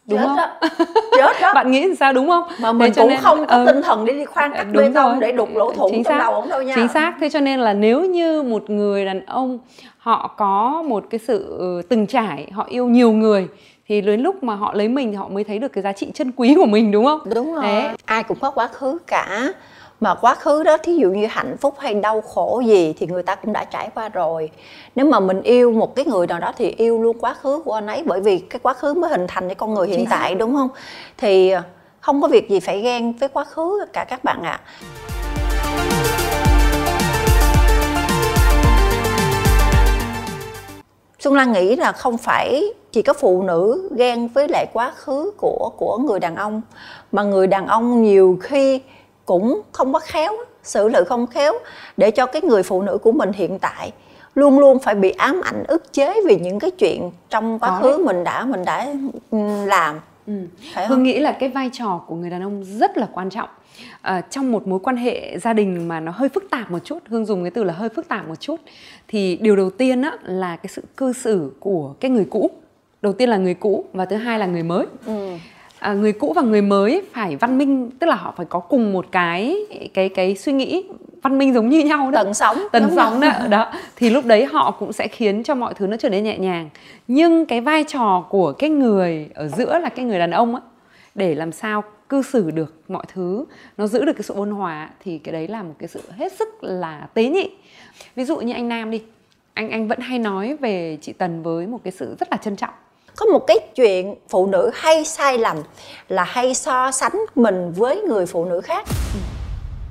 đúng 0.06 0.18
chết 0.18 0.26
không? 0.26 0.36
đó. 0.36 0.46
Chết 1.16 1.40
đó. 1.42 1.52
Bạn 1.54 1.70
nghĩ 1.70 1.94
sao 2.00 2.12
đúng 2.12 2.28
không? 2.28 2.44
Mà 2.60 2.72
mình 2.72 2.92
cũng 2.96 3.08
nên- 3.08 3.20
không 3.20 3.38
có 3.46 3.54
ờ, 3.54 3.66
tinh 3.66 3.82
thần 3.82 4.04
để 4.04 4.12
đi 4.12 4.24
khoan 4.24 4.52
cắt 4.54 4.64
đúng 4.64 4.82
bê 4.82 4.90
tông 4.94 5.10
rồi. 5.12 5.20
để 5.20 5.32
đục 5.32 5.48
lỗ 5.56 5.72
thủng 5.72 5.92
trong 5.92 6.04
xác. 6.04 6.18
đầu 6.18 6.32
ổng 6.34 6.48
đâu 6.48 6.62
nha. 6.62 6.74
Chính 6.76 6.88
xác. 6.88 7.14
Thế 7.20 7.28
cho 7.30 7.40
nên 7.40 7.60
là 7.60 7.72
nếu 7.72 8.00
như 8.04 8.42
một 8.42 8.70
người 8.70 9.04
đàn 9.04 9.26
ông 9.26 9.58
họ 9.98 10.34
có 10.36 10.82
một 10.88 11.04
cái 11.10 11.18
sự 11.26 11.82
từng 11.88 12.06
trải 12.06 12.48
họ 12.52 12.66
yêu 12.68 12.86
nhiều 12.88 13.12
người 13.12 13.48
thì 13.88 14.00
đến 14.00 14.20
lúc 14.20 14.42
mà 14.42 14.54
họ 14.54 14.72
lấy 14.74 14.88
mình 14.88 15.10
thì 15.10 15.16
họ 15.16 15.28
mới 15.28 15.44
thấy 15.44 15.58
được 15.58 15.68
cái 15.72 15.82
giá 15.82 15.92
trị 15.92 16.06
chân 16.14 16.32
quý 16.36 16.54
của 16.54 16.66
mình 16.66 16.90
đúng 16.90 17.04
không? 17.04 17.20
Đúng 17.34 17.54
rồi. 17.54 17.62
Đấy. 17.62 17.84
ai 18.04 18.22
cũng 18.22 18.38
có 18.40 18.50
quá 18.50 18.66
khứ 18.72 18.98
cả 19.06 19.52
mà 20.00 20.14
quá 20.14 20.34
khứ 20.34 20.62
đó 20.62 20.76
thí 20.82 20.96
dụ 20.96 21.10
như 21.10 21.26
hạnh 21.26 21.56
phúc 21.60 21.74
hay 21.78 21.94
đau 21.94 22.20
khổ 22.20 22.62
gì 22.66 22.94
thì 22.98 23.06
người 23.06 23.22
ta 23.22 23.34
cũng 23.34 23.52
đã 23.52 23.64
trải 23.64 23.90
qua 23.94 24.08
rồi. 24.08 24.50
Nếu 24.94 25.06
mà 25.06 25.20
mình 25.20 25.42
yêu 25.42 25.72
một 25.72 25.94
cái 25.94 26.04
người 26.04 26.26
nào 26.26 26.40
đó 26.40 26.52
thì 26.56 26.70
yêu 26.70 27.02
luôn 27.02 27.16
quá 27.20 27.34
khứ 27.34 27.62
của 27.64 27.72
anh 27.72 27.86
ấy. 27.86 28.02
Bởi 28.06 28.20
vì 28.20 28.38
cái 28.38 28.60
quá 28.62 28.74
khứ 28.74 28.94
mới 28.94 29.10
hình 29.10 29.26
thành 29.28 29.48
cái 29.48 29.54
con 29.54 29.74
người 29.74 29.88
hiện 29.88 30.04
tại 30.10 30.34
đúng 30.34 30.54
không? 30.54 30.68
Thì 31.18 31.50
ờ, 31.50 31.62
không 32.00 32.22
có 32.22 32.28
việc 32.28 32.50
gì 32.50 32.60
phải 32.60 32.80
ghen 32.80 33.12
với 33.12 33.28
quá 33.28 33.44
khứ 33.44 33.84
cả 33.92 34.04
các 34.08 34.24
bạn 34.24 34.42
ạ. 34.42 34.60
Xuân 41.18 41.34
Lan 41.34 41.52
nghĩ 41.52 41.76
là 41.76 41.92
không 41.92 42.18
phải 42.18 42.64
chỉ 42.92 43.02
có 43.02 43.12
phụ 43.12 43.42
nữ 43.42 43.90
ghen 43.96 44.28
với 44.28 44.48
lại 44.48 44.66
quá 44.72 44.92
khứ 44.96 45.32
của 45.36 45.70
của 45.76 45.98
người 45.98 46.20
đàn 46.20 46.36
ông 46.36 46.62
mà 47.12 47.22
người 47.22 47.46
đàn 47.46 47.66
ông 47.66 48.02
nhiều 48.02 48.38
khi 48.40 48.80
cũng 49.24 49.60
không 49.72 49.92
có 49.92 49.98
khéo 49.98 50.32
xử 50.62 50.88
lý 50.88 50.98
không 51.06 51.26
khéo 51.26 51.52
để 51.96 52.10
cho 52.10 52.26
cái 52.26 52.42
người 52.42 52.62
phụ 52.62 52.82
nữ 52.82 52.98
của 53.02 53.12
mình 53.12 53.32
hiện 53.32 53.58
tại 53.58 53.92
luôn 54.34 54.58
luôn 54.58 54.78
phải 54.78 54.94
bị 54.94 55.10
ám 55.10 55.40
ảnh 55.44 55.64
ức 55.68 55.92
chế 55.92 56.14
vì 56.26 56.38
những 56.38 56.58
cái 56.58 56.70
chuyện 56.70 57.10
trong 57.30 57.58
quá 57.58 57.80
khứ 57.80 57.88
đấy. 57.90 57.98
mình 57.98 58.24
đã 58.24 58.44
mình 58.44 58.64
đã 58.64 58.86
ừ, 59.30 59.38
làm 59.66 60.00
Ừ. 60.26 60.32
phải 60.74 60.86
Hương 60.86 60.96
không? 60.98 61.02
nghĩ 61.02 61.18
là 61.18 61.32
cái 61.32 61.48
vai 61.48 61.70
trò 61.72 62.02
của 62.06 62.14
người 62.14 62.30
đàn 62.30 62.42
ông 62.42 62.64
rất 62.64 62.98
là 62.98 63.08
quan 63.14 63.30
trọng 63.30 63.48
à, 64.02 64.20
trong 64.30 64.52
một 64.52 64.66
mối 64.66 64.78
quan 64.82 64.96
hệ 64.96 65.38
gia 65.38 65.52
đình 65.52 65.88
mà 65.88 66.00
nó 66.00 66.12
hơi 66.12 66.28
phức 66.28 66.44
tạp 66.50 66.70
một 66.70 66.78
chút 66.84 66.98
Hương 67.08 67.26
dùng 67.26 67.44
cái 67.44 67.50
từ 67.50 67.64
là 67.64 67.72
hơi 67.74 67.88
phức 67.88 68.08
tạp 68.08 68.28
một 68.28 68.34
chút 68.40 68.60
thì 69.08 69.36
điều 69.36 69.56
đầu 69.56 69.70
tiên 69.70 70.02
á, 70.02 70.16
là 70.22 70.56
cái 70.56 70.66
sự 70.68 70.82
cư 70.96 71.12
xử 71.12 71.52
của 71.60 71.94
cái 72.00 72.10
người 72.10 72.26
cũ 72.30 72.50
đầu 73.02 73.12
tiên 73.12 73.28
là 73.28 73.36
người 73.36 73.54
cũ 73.54 73.84
và 73.92 74.04
thứ 74.04 74.16
hai 74.16 74.38
là 74.38 74.46
người 74.46 74.62
mới 74.62 74.86
Ừ. 75.06 75.28
à, 75.84 75.92
người 75.92 76.12
cũ 76.12 76.32
và 76.36 76.42
người 76.42 76.62
mới 76.62 77.02
phải 77.12 77.36
văn 77.36 77.58
minh 77.58 77.90
tức 77.90 78.06
là 78.06 78.14
họ 78.14 78.34
phải 78.36 78.46
có 78.46 78.58
cùng 78.58 78.92
một 78.92 79.06
cái 79.12 79.56
cái 79.94 80.08
cái 80.08 80.36
suy 80.36 80.52
nghĩ 80.52 80.84
văn 81.22 81.38
minh 81.38 81.54
giống 81.54 81.68
như 81.68 81.80
nhau 81.80 82.10
đó. 82.10 82.24
Tận 82.24 82.34
sống 82.34 82.58
tần 82.72 82.90
sóng 82.96 83.20
đó, 83.20 83.32
đó. 83.50 83.72
Thì 83.96 84.10
lúc 84.10 84.24
đấy 84.26 84.44
họ 84.44 84.70
cũng 84.70 84.92
sẽ 84.92 85.08
khiến 85.08 85.42
cho 85.42 85.54
mọi 85.54 85.74
thứ 85.74 85.86
nó 85.86 85.96
trở 85.96 86.08
nên 86.08 86.24
nhẹ 86.24 86.38
nhàng. 86.38 86.68
Nhưng 87.08 87.46
cái 87.46 87.60
vai 87.60 87.84
trò 87.84 88.26
của 88.30 88.52
cái 88.52 88.70
người 88.70 89.28
ở 89.34 89.48
giữa 89.48 89.78
là 89.78 89.88
cái 89.88 90.04
người 90.04 90.18
đàn 90.18 90.30
ông 90.30 90.54
á 90.54 90.60
để 91.14 91.34
làm 91.34 91.52
sao 91.52 91.84
cư 92.08 92.22
xử 92.22 92.50
được 92.50 92.74
mọi 92.88 93.04
thứ 93.12 93.44
nó 93.76 93.86
giữ 93.86 94.04
được 94.04 94.12
cái 94.12 94.22
sự 94.22 94.34
ôn 94.34 94.50
hòa 94.50 94.90
thì 95.04 95.18
cái 95.18 95.32
đấy 95.32 95.48
là 95.48 95.62
một 95.62 95.74
cái 95.78 95.88
sự 95.88 96.00
hết 96.16 96.32
sức 96.32 96.48
là 96.60 97.08
tế 97.14 97.28
nhị. 97.28 97.50
Ví 98.16 98.24
dụ 98.24 98.36
như 98.36 98.52
anh 98.52 98.68
nam 98.68 98.90
đi. 98.90 99.02
Anh 99.54 99.70
anh 99.70 99.88
vẫn 99.88 100.00
hay 100.00 100.18
nói 100.18 100.56
về 100.60 100.98
chị 101.00 101.12
tần 101.12 101.42
với 101.42 101.66
một 101.66 101.78
cái 101.84 101.92
sự 101.92 102.16
rất 102.20 102.28
là 102.30 102.36
trân 102.36 102.56
trọng 102.56 102.74
có 103.16 103.26
một 103.26 103.46
cái 103.46 103.58
chuyện 103.74 104.14
phụ 104.28 104.46
nữ 104.46 104.70
hay 104.74 105.04
sai 105.04 105.38
lầm 105.38 105.56
là 106.08 106.24
hay 106.24 106.54
so 106.54 106.90
sánh 106.90 107.24
mình 107.34 107.72
với 107.72 108.00
người 108.00 108.26
phụ 108.26 108.44
nữ 108.44 108.60
khác. 108.60 108.84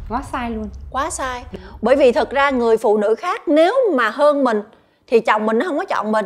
Quá 0.10 0.24
sai 0.32 0.50
luôn. 0.50 0.70
Quá 0.92 1.10
sai. 1.10 1.44
Bởi 1.82 1.96
vì 1.96 2.12
thật 2.12 2.30
ra 2.30 2.50
người 2.50 2.78
phụ 2.78 2.98
nữ 2.98 3.16
khác 3.16 3.48
nếu 3.48 3.76
mà 3.94 4.10
hơn 4.10 4.44
mình 4.44 4.62
thì 5.08 5.20
chồng 5.20 5.46
mình 5.46 5.58
nó 5.58 5.66
không 5.66 5.78
có 5.78 5.86
chọn 5.86 6.12
mình. 6.12 6.26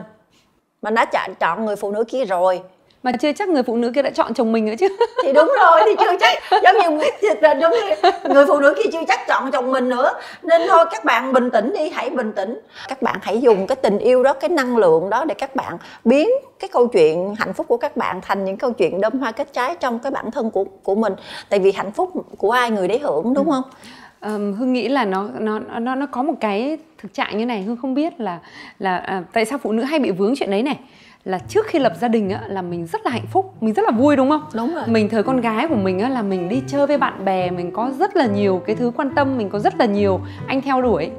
Mình 0.81 0.93
đã 0.93 1.05
chọn, 1.05 1.35
chọn 1.39 1.65
người 1.65 1.75
phụ 1.75 1.91
nữ 1.91 2.03
kia 2.07 2.25
rồi 2.25 2.61
mà 3.03 3.11
chưa 3.11 3.31
chắc 3.31 3.49
người 3.49 3.63
phụ 3.63 3.75
nữ 3.75 3.91
kia 3.95 4.01
đã 4.01 4.09
chọn 4.09 4.33
chồng 4.33 4.51
mình 4.51 4.65
nữa 4.65 4.73
chứ. 4.79 4.87
Thì 5.23 5.33
đúng 5.33 5.51
rồi 5.59 5.81
thì 5.85 5.95
chưa 5.99 6.17
chắc. 6.19 6.61
Giống 6.63 6.75
như 6.75 7.05
giống 7.61 7.71
như 7.71 8.11
người 8.33 8.45
phụ 8.47 8.59
nữ 8.59 8.73
kia 8.77 8.89
chưa 8.91 9.03
chắc 9.07 9.27
chọn 9.27 9.51
chồng 9.51 9.71
mình 9.71 9.89
nữa. 9.89 10.13
Nên 10.43 10.61
thôi 10.69 10.85
các 10.91 11.05
bạn 11.05 11.33
bình 11.33 11.49
tĩnh 11.49 11.73
đi 11.73 11.89
hãy 11.89 12.09
bình 12.09 12.33
tĩnh. 12.33 12.59
Các 12.87 13.01
bạn 13.01 13.15
hãy 13.21 13.41
dùng 13.41 13.67
cái 13.67 13.75
tình 13.75 13.99
yêu 13.99 14.23
đó 14.23 14.33
cái 14.33 14.49
năng 14.49 14.77
lượng 14.77 15.09
đó 15.09 15.25
để 15.25 15.35
các 15.35 15.55
bạn 15.55 15.77
biến 16.05 16.29
cái 16.59 16.69
câu 16.73 16.87
chuyện 16.87 17.35
hạnh 17.37 17.53
phúc 17.53 17.67
của 17.67 17.77
các 17.77 17.97
bạn 17.97 18.21
thành 18.21 18.45
những 18.45 18.57
câu 18.57 18.71
chuyện 18.71 19.01
đơm 19.01 19.19
hoa 19.19 19.31
kết 19.31 19.53
trái 19.53 19.75
trong 19.75 19.99
cái 19.99 20.11
bản 20.11 20.31
thân 20.31 20.51
của 20.51 20.65
của 20.83 20.95
mình. 20.95 21.13
Tại 21.49 21.59
vì 21.59 21.71
hạnh 21.71 21.91
phúc 21.91 22.11
của 22.37 22.51
ai 22.51 22.71
người 22.71 22.87
đấy 22.87 22.99
hưởng 22.99 23.33
đúng 23.33 23.49
không? 23.49 23.63
Ờm, 24.19 24.53
hương 24.53 24.73
nghĩ 24.73 24.87
là 24.87 25.05
nó 25.05 25.27
nó 25.39 25.59
nó 25.59 25.95
nó 25.95 26.05
có 26.05 26.23
một 26.23 26.33
cái 26.39 26.77
thực 26.97 27.13
trạng 27.13 27.37
như 27.37 27.45
này. 27.45 27.61
Hương 27.61 27.77
không 27.81 27.93
biết 27.93 28.19
là 28.19 28.39
là 28.79 28.97
à, 28.97 29.23
tại 29.33 29.45
sao 29.45 29.57
phụ 29.57 29.71
nữ 29.71 29.83
hay 29.83 29.99
bị 29.99 30.11
vướng 30.11 30.33
chuyện 30.35 30.51
đấy 30.51 30.63
này 30.63 30.77
là 31.27 31.39
trước 31.39 31.65
khi 31.67 31.79
lập 31.79 31.93
gia 31.99 32.07
đình 32.07 32.29
á 32.29 32.41
là 32.47 32.61
mình 32.61 32.85
rất 32.85 33.05
là 33.05 33.11
hạnh 33.11 33.25
phúc 33.31 33.53
mình 33.61 33.73
rất 33.73 33.83
là 33.85 33.91
vui 33.91 34.15
đúng 34.15 34.29
không? 34.29 34.41
Đúng 34.53 34.75
rồi. 34.75 34.83
mình 34.87 35.09
thời 35.09 35.23
con 35.23 35.41
gái 35.41 35.67
của 35.67 35.75
mình 35.75 35.99
á 35.99 36.09
là 36.09 36.21
mình 36.21 36.49
đi 36.49 36.61
chơi 36.67 36.87
với 36.87 36.97
bạn 36.97 37.25
bè 37.25 37.51
mình 37.51 37.71
có 37.71 37.91
rất 37.99 38.15
là 38.15 38.25
nhiều 38.25 38.61
cái 38.65 38.75
thứ 38.75 38.91
quan 38.95 39.15
tâm 39.15 39.37
mình 39.37 39.49
có 39.49 39.59
rất 39.59 39.79
là 39.79 39.85
nhiều 39.85 40.19
anh 40.47 40.61
theo 40.61 40.81
đuổi. 40.81 41.09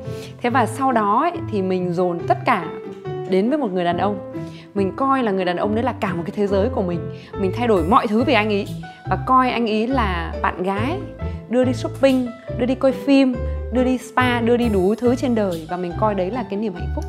Thế 0.43 0.51
và 0.51 0.67
sau 0.67 0.93
đó 0.93 1.21
ấy, 1.21 1.33
thì 1.51 1.63
mình 1.63 1.93
dồn 1.93 2.19
tất 2.29 2.39
cả 2.45 2.67
đến 3.31 3.49
với 3.49 3.59
một 3.59 3.73
người 3.73 3.85
đàn 3.85 3.99
ông 3.99 4.19
mình 4.79 4.93
coi 4.97 5.23
là 5.23 5.33
người 5.33 5.45
đàn 5.45 5.57
ông 5.57 5.75
đấy 5.75 5.85
là 5.85 5.95
cả 6.01 6.15
một 6.15 6.23
cái 6.27 6.33
thế 6.37 6.47
giới 6.47 6.69
của 6.69 6.83
mình. 6.83 7.01
Mình 7.41 7.53
thay 7.57 7.69
đổi 7.69 7.85
mọi 7.85 8.07
thứ 8.07 8.25
vì 8.25 8.33
anh 8.35 8.49
ấy 8.49 8.67
và 9.11 9.19
coi 9.27 9.51
anh 9.51 9.67
ấy 9.67 9.87
là 9.87 10.33
bạn 10.43 10.63
gái 10.63 10.99
đưa 11.49 11.65
đi 11.65 11.73
shopping 11.73 12.27
đưa 12.59 12.67
đi 12.67 12.75
coi 12.75 12.93
phim 12.93 13.35
đưa 13.73 13.85
đi 13.85 13.99
spa 13.99 14.41
đưa 14.41 14.57
đi 14.57 14.69
đủ 14.69 14.95
thứ 14.95 15.15
trên 15.15 15.35
đời. 15.35 15.67
Và 15.71 15.77
mình 15.77 15.93
coi 16.01 16.15
đấy 16.15 16.31
là 16.31 16.45
cái 16.51 16.59
niềm 16.59 16.75
hạnh 16.75 16.89
phúc. 16.95 17.05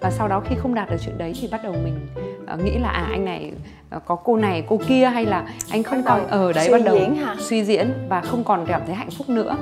Và 0.00 0.10
sau 0.10 0.28
đó 0.28 0.42
khi 0.48 0.56
không 0.58 0.74
đạt 0.74 0.90
được 0.90 0.96
chuyện 1.04 1.18
đấy 1.18 1.34
thì 1.40 1.48
bắt 1.50 1.60
đầu 1.62 1.72
mình 1.72 2.06
ờ, 2.46 2.56
nghĩ 2.56 2.78
là 2.78 2.88
à 2.88 3.06
anh 3.10 3.24
này 3.24 3.52
ờ, 3.90 4.00
có 4.06 4.14
cô 4.16 4.36
này 4.36 4.64
cô 4.68 4.80
kia 4.88 5.06
hay 5.06 5.26
là 5.26 5.46
anh 5.70 5.82
không 5.82 6.02
còn 6.02 6.26
ở 6.26 6.52
đấy 6.52 6.66
suy 6.66 6.72
bắt 6.72 6.82
đầu 6.84 6.98
diễn 6.98 7.14
hả? 7.14 7.36
suy 7.38 7.64
diễn 7.64 7.92
và 8.08 8.20
không 8.20 8.44
còn 8.44 8.66
cảm 8.66 8.80
thấy 8.86 8.94
hạnh 8.94 9.10
phúc 9.10 9.28
nữa. 9.28 9.56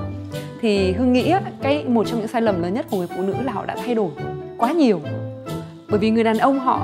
Thì 0.60 0.92
hương 0.92 1.12
nghĩ 1.12 1.34
cái 1.62 1.84
một 1.84 2.06
trong 2.06 2.18
những 2.18 2.28
sai 2.28 2.42
lầm 2.42 2.62
lớn 2.62 2.74
nhất 2.74 2.86
của 2.90 2.96
người 2.96 3.08
phụ 3.16 3.22
nữ 3.22 3.34
là 3.44 3.52
họ 3.52 3.66
đã 3.66 3.76
thay 3.84 3.94
đổi 3.94 4.10
quá 4.58 4.72
nhiều 4.72 5.00
bởi 5.88 5.98
vì 5.98 6.10
người 6.10 6.24
đàn 6.24 6.38
ông 6.38 6.58
họ 6.58 6.76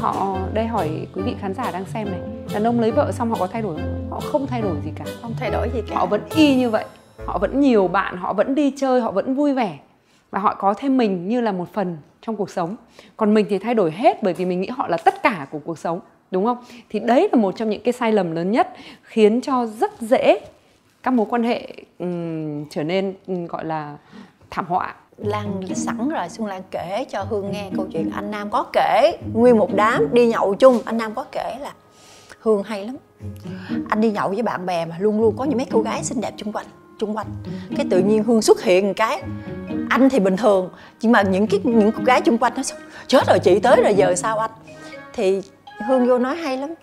họ 0.00 0.38
đây 0.52 0.66
hỏi 0.66 1.06
quý 1.14 1.22
vị 1.22 1.34
khán 1.40 1.54
giả 1.54 1.70
đang 1.70 1.84
xem 1.84 2.10
này. 2.10 2.20
Đàn 2.54 2.64
ông 2.64 2.80
lấy 2.80 2.90
vợ 2.90 3.12
xong 3.12 3.30
họ 3.30 3.36
có 3.40 3.46
thay 3.46 3.62
đổi 3.62 3.76
không? 3.76 4.06
Họ 4.10 4.20
không 4.20 4.46
thay 4.46 4.62
đổi 4.62 4.76
gì 4.84 4.90
cả. 4.96 5.04
Không 5.22 5.34
thay 5.40 5.50
đổi 5.50 5.68
gì 5.74 5.82
cả. 5.88 5.96
Họ 5.96 6.06
vẫn 6.06 6.20
y 6.34 6.56
như 6.56 6.70
vậy. 6.70 6.84
Họ 7.26 7.38
vẫn 7.38 7.60
nhiều 7.60 7.88
bạn 7.88 8.16
họ 8.16 8.32
vẫn 8.32 8.54
đi 8.54 8.72
chơi 8.76 9.00
họ 9.00 9.10
vẫn 9.10 9.34
vui 9.34 9.52
vẻ. 9.52 9.78
Và 10.30 10.38
họ 10.38 10.54
có 10.54 10.74
thêm 10.74 10.96
mình 10.96 11.28
như 11.28 11.40
là 11.40 11.52
một 11.52 11.72
phần 11.72 11.96
trong 12.22 12.36
cuộc 12.36 12.50
sống. 12.50 12.76
Còn 13.16 13.34
mình 13.34 13.46
thì 13.48 13.58
thay 13.58 13.74
đổi 13.74 13.90
hết 13.90 14.22
bởi 14.22 14.34
vì 14.34 14.44
mình 14.44 14.60
nghĩ 14.60 14.68
họ 14.68 14.88
là 14.88 14.96
tất 14.96 15.22
cả 15.22 15.46
của 15.50 15.58
cuộc 15.64 15.78
sống 15.78 16.00
đúng 16.30 16.44
không? 16.44 16.58
Thì 16.88 16.98
đấy 17.00 17.28
là 17.32 17.38
một 17.40 17.56
trong 17.56 17.70
những 17.70 17.82
cái 17.82 17.92
sai 17.92 18.12
lầm 18.12 18.32
lớn 18.32 18.50
nhất 18.50 18.68
khiến 19.02 19.40
cho 19.40 19.66
rất 19.66 20.00
dễ 20.00 20.38
các 21.02 21.10
mối 21.10 21.26
quan 21.30 21.42
hệ 21.42 21.68
ừm, 21.98 22.68
trở 22.68 22.84
nên 22.84 23.14
ừm, 23.26 23.46
gọi 23.46 23.64
là 23.64 23.96
thảm 24.50 24.64
họa 24.68 24.94
Lan 25.18 25.62
sẵn 25.74 26.08
rồi. 26.08 26.28
Xuân 26.28 26.46
Lan 26.46 26.62
kể 26.70 27.04
cho 27.10 27.22
Hương 27.22 27.52
nghe 27.52 27.70
câu 27.76 27.86
chuyện 27.92 28.10
anh 28.14 28.30
Nam 28.30 28.50
có 28.50 28.64
kể. 28.72 29.18
Nguyên 29.32 29.58
một 29.58 29.74
đám 29.74 30.14
đi 30.14 30.26
nhậu 30.26 30.54
chung. 30.54 30.78
Anh 30.84 30.96
Nam 30.96 31.14
có 31.14 31.24
kể 31.32 31.56
là 31.60 31.72
Hương 32.40 32.62
hay 32.62 32.84
lắm. 32.84 32.96
Anh 33.88 34.00
đi 34.00 34.10
nhậu 34.10 34.28
với 34.28 34.42
bạn 34.42 34.66
bè 34.66 34.84
mà 34.84 34.96
luôn 34.98 35.20
luôn 35.20 35.34
có 35.38 35.44
những 35.44 35.56
mấy 35.56 35.66
cô 35.70 35.80
gái 35.80 36.04
xinh 36.04 36.20
đẹp 36.20 36.32
chung 36.36 36.52
quanh 36.52 36.66
chung 36.98 37.16
quanh. 37.16 37.26
Cái 37.76 37.86
tự 37.90 37.98
nhiên 37.98 38.24
Hương 38.24 38.42
xuất 38.42 38.62
hiện 38.62 38.86
một 38.86 38.92
cái. 38.96 39.22
Anh 39.88 40.08
thì 40.08 40.20
bình 40.20 40.36
thường, 40.36 40.70
nhưng 41.00 41.12
mà 41.12 41.22
những 41.22 41.46
cái, 41.46 41.60
những 41.64 41.92
cô 41.92 42.04
gái 42.04 42.20
chung 42.20 42.38
quanh 42.38 42.52
nó 42.56 42.62
chết 43.06 43.26
rồi, 43.26 43.38
chị 43.38 43.58
tới 43.58 43.82
rồi, 43.82 43.94
giờ 43.94 44.14
sao 44.14 44.38
anh? 44.38 44.50
Thì 45.12 45.42
Hương 45.86 46.08
vô 46.08 46.18
nói 46.18 46.36
hay 46.36 46.56
lắm 46.56 46.74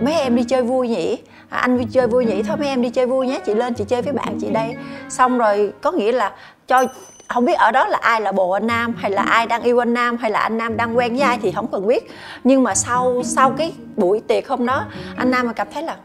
mấy 0.00 0.14
em 0.14 0.36
đi 0.36 0.44
chơi 0.44 0.62
vui 0.62 0.88
nhỉ? 0.88 1.18
À, 1.48 1.58
anh 1.58 1.78
đi 1.78 1.84
chơi 1.92 2.06
vui 2.06 2.24
nhỉ? 2.24 2.42
Thôi 2.42 2.56
mấy 2.56 2.68
em 2.68 2.82
đi 2.82 2.90
chơi 2.90 3.06
vui 3.06 3.26
nhé. 3.26 3.40
Chị 3.46 3.54
lên 3.54 3.74
chị 3.74 3.84
chơi 3.88 4.02
với 4.02 4.12
bạn 4.12 4.38
chị 4.40 4.50
đây. 4.50 4.74
Xong 5.08 5.38
rồi 5.38 5.72
có 5.80 5.92
nghĩa 5.92 6.12
là 6.12 6.32
cho 6.66 6.84
không 7.28 7.44
biết 7.44 7.58
ở 7.58 7.70
đó 7.70 7.86
là 7.86 7.98
ai 8.00 8.20
là 8.20 8.32
bồ 8.32 8.50
anh 8.50 8.66
nam 8.66 8.94
hay 8.98 9.10
là 9.10 9.22
ai 9.22 9.46
đang 9.46 9.62
yêu 9.62 9.82
anh 9.82 9.94
nam 9.94 10.16
hay 10.16 10.30
là 10.30 10.40
anh 10.40 10.58
nam 10.58 10.76
đang 10.76 10.96
quen 10.96 11.12
với 11.12 11.20
ai 11.20 11.38
thì 11.42 11.52
không 11.52 11.66
cần 11.72 11.86
biết. 11.86 12.10
Nhưng 12.44 12.62
mà 12.62 12.74
sau 12.74 13.22
sau 13.24 13.50
cái 13.50 13.74
buổi 13.96 14.20
tiệc 14.28 14.48
hôm 14.48 14.66
đó 14.66 14.84
anh 15.16 15.30
nam 15.30 15.46
mà 15.46 15.52
cảm 15.52 15.66
thấy 15.74 15.82
là 15.82 15.96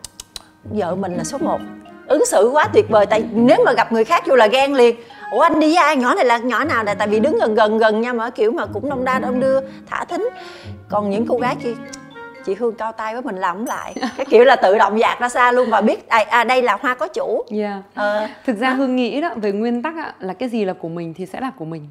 vợ 0.64 0.96
mình 0.96 1.16
là 1.16 1.24
số 1.24 1.38
1 1.38 1.60
ứng 2.08 2.26
xử 2.26 2.50
quá 2.54 2.68
tuyệt 2.74 2.86
vời 2.90 3.06
tại 3.06 3.24
nếu 3.34 3.58
mà 3.66 3.74
gặp 3.74 3.92
người 3.92 4.04
khác 4.04 4.24
vô 4.28 4.36
là 4.36 4.48
ghen 4.48 4.74
liền. 4.74 4.96
Ủa 5.32 5.42
anh 5.42 5.60
đi 5.60 5.68
với 5.68 5.84
ai? 5.84 5.96
Nhỏ 5.96 6.16
này 6.16 6.26
là 6.26 6.38
nhỏ 6.38 6.64
nào 6.64 6.84
này 6.84 6.96
tại 6.96 7.08
vì 7.08 7.20
đứng 7.20 7.40
gần 7.40 7.56
gần 7.56 7.78
gần 7.78 8.02
nhau 8.02 8.14
mà 8.14 8.30
kiểu 8.30 8.52
mà 8.52 8.66
cũng 8.66 8.90
đông 8.90 9.06
đa 9.06 9.20
đông 9.20 9.40
đưa 9.40 9.60
thả 9.90 10.06
thính. 10.06 10.30
Còn 10.90 11.10
những 11.10 11.26
cô 11.28 11.38
gái 11.38 11.56
kia 11.64 11.74
chị 12.48 12.56
hương 12.60 12.76
cao 12.76 12.92
tay 12.92 13.14
với 13.14 13.22
mình 13.22 13.36
làm 13.36 13.66
lại. 13.66 13.94
Cái 14.18 14.26
kiểu 14.30 14.44
là 14.44 14.56
tự 14.56 14.78
động 14.78 15.00
dạt 15.00 15.20
ra 15.20 15.30
xa 15.30 15.52
luôn 15.52 15.70
và 15.70 15.82
biết 15.82 16.10
à, 16.10 16.26
à 16.30 16.44
đây 16.44 16.62
là 16.62 16.78
hoa 16.82 16.96
có 16.96 17.08
chủ. 17.08 17.44
Yeah. 17.52 17.82
ờ. 17.94 18.28
thực 18.46 18.58
ra 18.58 18.70
hương 18.70 18.96
nghĩ 18.96 19.22
đó 19.22 19.30
về 19.36 19.52
nguyên 19.52 19.82
tắc 19.82 19.96
á, 19.96 20.14
là 20.20 20.34
cái 20.34 20.50
gì 20.50 20.66
là 20.66 20.74
của 20.74 20.90
mình 20.90 21.14
thì 21.14 21.26
sẽ 21.26 21.40
là 21.40 21.52
của 21.58 21.66
mình. 21.66 21.88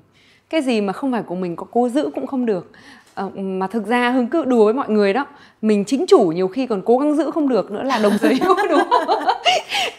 Cái 0.51 0.63
gì 0.63 0.81
mà 0.81 0.93
không 0.93 1.13
phải 1.13 1.23
của 1.23 1.35
mình 1.35 1.57
có 1.57 1.67
cố 1.71 1.89
giữ 1.89 2.11
cũng 2.15 2.27
không 2.27 2.47
được. 2.47 2.71
À, 3.15 3.25
mà 3.35 3.67
thực 3.67 3.87
ra 3.87 4.11
hương 4.11 4.27
cứ 4.27 4.45
đùa 4.45 4.65
với 4.65 4.75
mọi 4.75 4.89
người 4.89 5.13
đó 5.13 5.27
mình 5.63 5.85
chính 5.85 6.07
chủ 6.07 6.21
nhiều 6.21 6.49
khi 6.49 6.67
còn 6.67 6.83
cố 6.85 6.99
gắng 6.99 7.17
giữ 7.17 7.31
không 7.31 7.49
được 7.49 7.71
nữa 7.71 7.83
là 7.83 7.99
đồng 7.99 8.19
giới 8.21 8.39
đúng 8.71 8.81
không? 8.87 9.25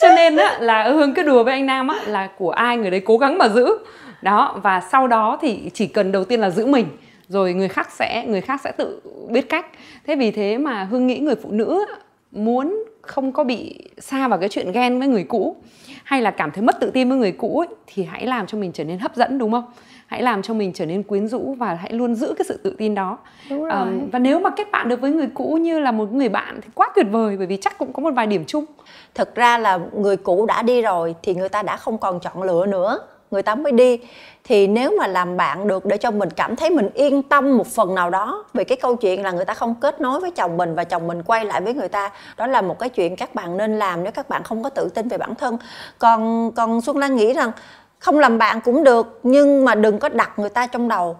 Cho 0.02 0.08
nên 0.16 0.36
á, 0.36 0.58
là 0.60 0.84
hương 0.84 1.14
cứ 1.14 1.24
đùa 1.24 1.44
với 1.44 1.54
anh 1.54 1.66
nam 1.66 1.88
á, 1.88 2.00
là 2.06 2.30
của 2.38 2.52
ai 2.52 2.78
người 2.78 2.92
đấy 2.92 3.02
cố 3.06 3.18
gắng 3.18 3.38
mà 3.38 3.50
giữ. 3.50 3.78
Đó 4.22 4.60
và 4.64 4.82
sau 4.92 5.08
đó 5.08 5.38
thì 5.42 5.70
chỉ 5.74 5.88
cần 5.88 6.12
đầu 6.12 6.24
tiên 6.24 6.40
là 6.40 6.50
giữ 6.50 6.66
mình 6.66 6.88
rồi 7.29 7.53
người 7.53 7.67
khác 7.67 7.91
sẽ 7.91 8.25
người 8.27 8.41
khác 8.41 8.62
sẽ 8.63 8.72
tự 8.72 9.01
biết 9.29 9.50
cách. 9.50 9.65
Thế 10.07 10.15
vì 10.15 10.31
thế 10.31 10.57
mà 10.57 10.84
hương 10.84 11.07
nghĩ 11.07 11.19
người 11.19 11.36
phụ 11.36 11.51
nữ 11.51 11.86
muốn 12.31 12.84
không 13.01 13.31
có 13.31 13.43
bị 13.43 13.89
xa 13.98 14.27
vào 14.27 14.39
cái 14.39 14.50
chuyện 14.50 14.72
ghen 14.72 15.00
với 15.00 15.07
người 15.07 15.24
cũ 15.24 15.55
hay 16.03 16.22
là 16.22 16.31
cảm 16.31 16.51
thấy 16.51 16.63
mất 16.63 16.79
tự 16.79 16.91
tin 16.91 17.10
với 17.10 17.17
người 17.17 17.31
cũ 17.31 17.60
ấy, 17.60 17.67
thì 17.88 18.03
hãy 18.03 18.27
làm 18.27 18.48
cho 18.48 18.57
mình 18.57 18.72
trở 18.72 18.84
nên 18.84 19.00
hấp 19.00 19.15
dẫn 19.15 19.38
đúng 19.38 19.51
không? 19.51 19.65
Hãy 20.07 20.22
làm 20.22 20.41
cho 20.41 20.53
mình 20.53 20.74
trở 20.74 20.86
nên 20.86 21.03
quyến 21.03 21.27
rũ 21.27 21.55
và 21.57 21.74
hãy 21.74 21.93
luôn 21.93 22.15
giữ 22.15 22.34
cái 22.38 22.46
sự 22.48 22.60
tự 22.63 22.75
tin 22.77 22.96
đó. 22.96 23.17
Đúng 23.50 23.63
rồi. 23.63 23.72
Um, 23.72 24.10
và 24.10 24.19
nếu 24.19 24.39
mà 24.39 24.50
kết 24.50 24.72
bạn 24.72 24.89
được 24.89 25.01
với 25.01 25.12
người 25.12 25.27
cũ 25.34 25.57
như 25.62 25.79
là 25.79 25.91
một 25.91 26.13
người 26.13 26.29
bạn 26.29 26.60
thì 26.62 26.69
quá 26.75 26.91
tuyệt 26.96 27.05
vời 27.12 27.38
bởi 27.38 27.48
vì 27.48 27.57
chắc 27.57 27.77
cũng 27.77 27.93
có 27.93 28.01
một 28.01 28.12
vài 28.15 28.27
điểm 28.27 28.43
chung. 28.46 28.65
Thực 29.15 29.36
ra 29.36 29.57
là 29.57 29.79
người 29.93 30.17
cũ 30.17 30.46
đã 30.46 30.62
đi 30.62 30.81
rồi 30.81 31.15
thì 31.24 31.36
người 31.36 31.50
ta 31.50 31.63
đã 31.63 31.77
không 31.77 31.98
còn 31.98 32.19
chọn 32.19 32.43
lựa 32.43 32.65
nữa. 32.65 33.00
Người 33.31 33.41
ta 33.41 33.55
mới 33.55 33.72
đi 33.72 34.00
thì 34.48 34.68
nếu 34.68 34.94
mà 35.00 35.08
làm 35.08 35.38
bạn 35.38 35.68
được 35.68 35.86
để 35.86 35.98
cho 35.98 36.12
mình 36.12 36.30
cảm 36.30 36.56
thấy 36.56 36.70
mình 36.70 36.89
yên 36.94 37.24
tâm 37.24 37.58
một 37.58 37.68
phần 37.68 37.96
nào 37.96 38.10
đó 38.10 38.46
về 38.54 38.63
cái 38.63 38.77
câu 38.82 38.96
chuyện 38.96 39.24
là 39.24 39.32
người 39.32 39.46
ta 39.46 39.54
không 39.54 39.75
kết 39.75 40.01
nối 40.01 40.20
với 40.20 40.32
chồng 40.32 40.58
mình 40.58 40.75
và 40.75 40.84
chồng 40.84 41.08
mình 41.08 41.24
quay 41.24 41.46
lại 41.46 41.62
với 41.62 41.74
người 41.74 41.88
ta 41.88 42.12
đó 42.38 42.48
là 42.48 42.62
một 42.62 42.80
cái 42.80 42.89
chuyện 42.89 43.16
các 43.16 43.36
bạn 43.36 43.58
nên 43.58 43.80
làm 43.80 44.04
nếu 44.04 44.12
các 44.12 44.30
bạn 44.30 44.44
không 44.44 44.63
có 44.63 44.70
tự 44.70 44.89
tin 44.89 45.08
về 45.08 45.18
bản 45.18 45.36
thân. 45.36 45.58
Còn 46.00 46.51
còn 46.51 46.82
xuân 46.82 46.98
lan 46.98 47.16
nghĩ 47.16 47.34
rằng 47.34 47.51
không 48.00 48.20
làm 48.20 48.38
bạn 48.38 48.62
cũng 48.62 48.84
được 48.84 49.20
nhưng 49.24 49.66
mà 49.66 49.75
đừng 49.75 50.00
có 50.00 50.10
đặt 50.10 50.39
người 50.39 50.50
ta 50.50 50.68
trong 50.68 50.88
đầu. 50.88 51.18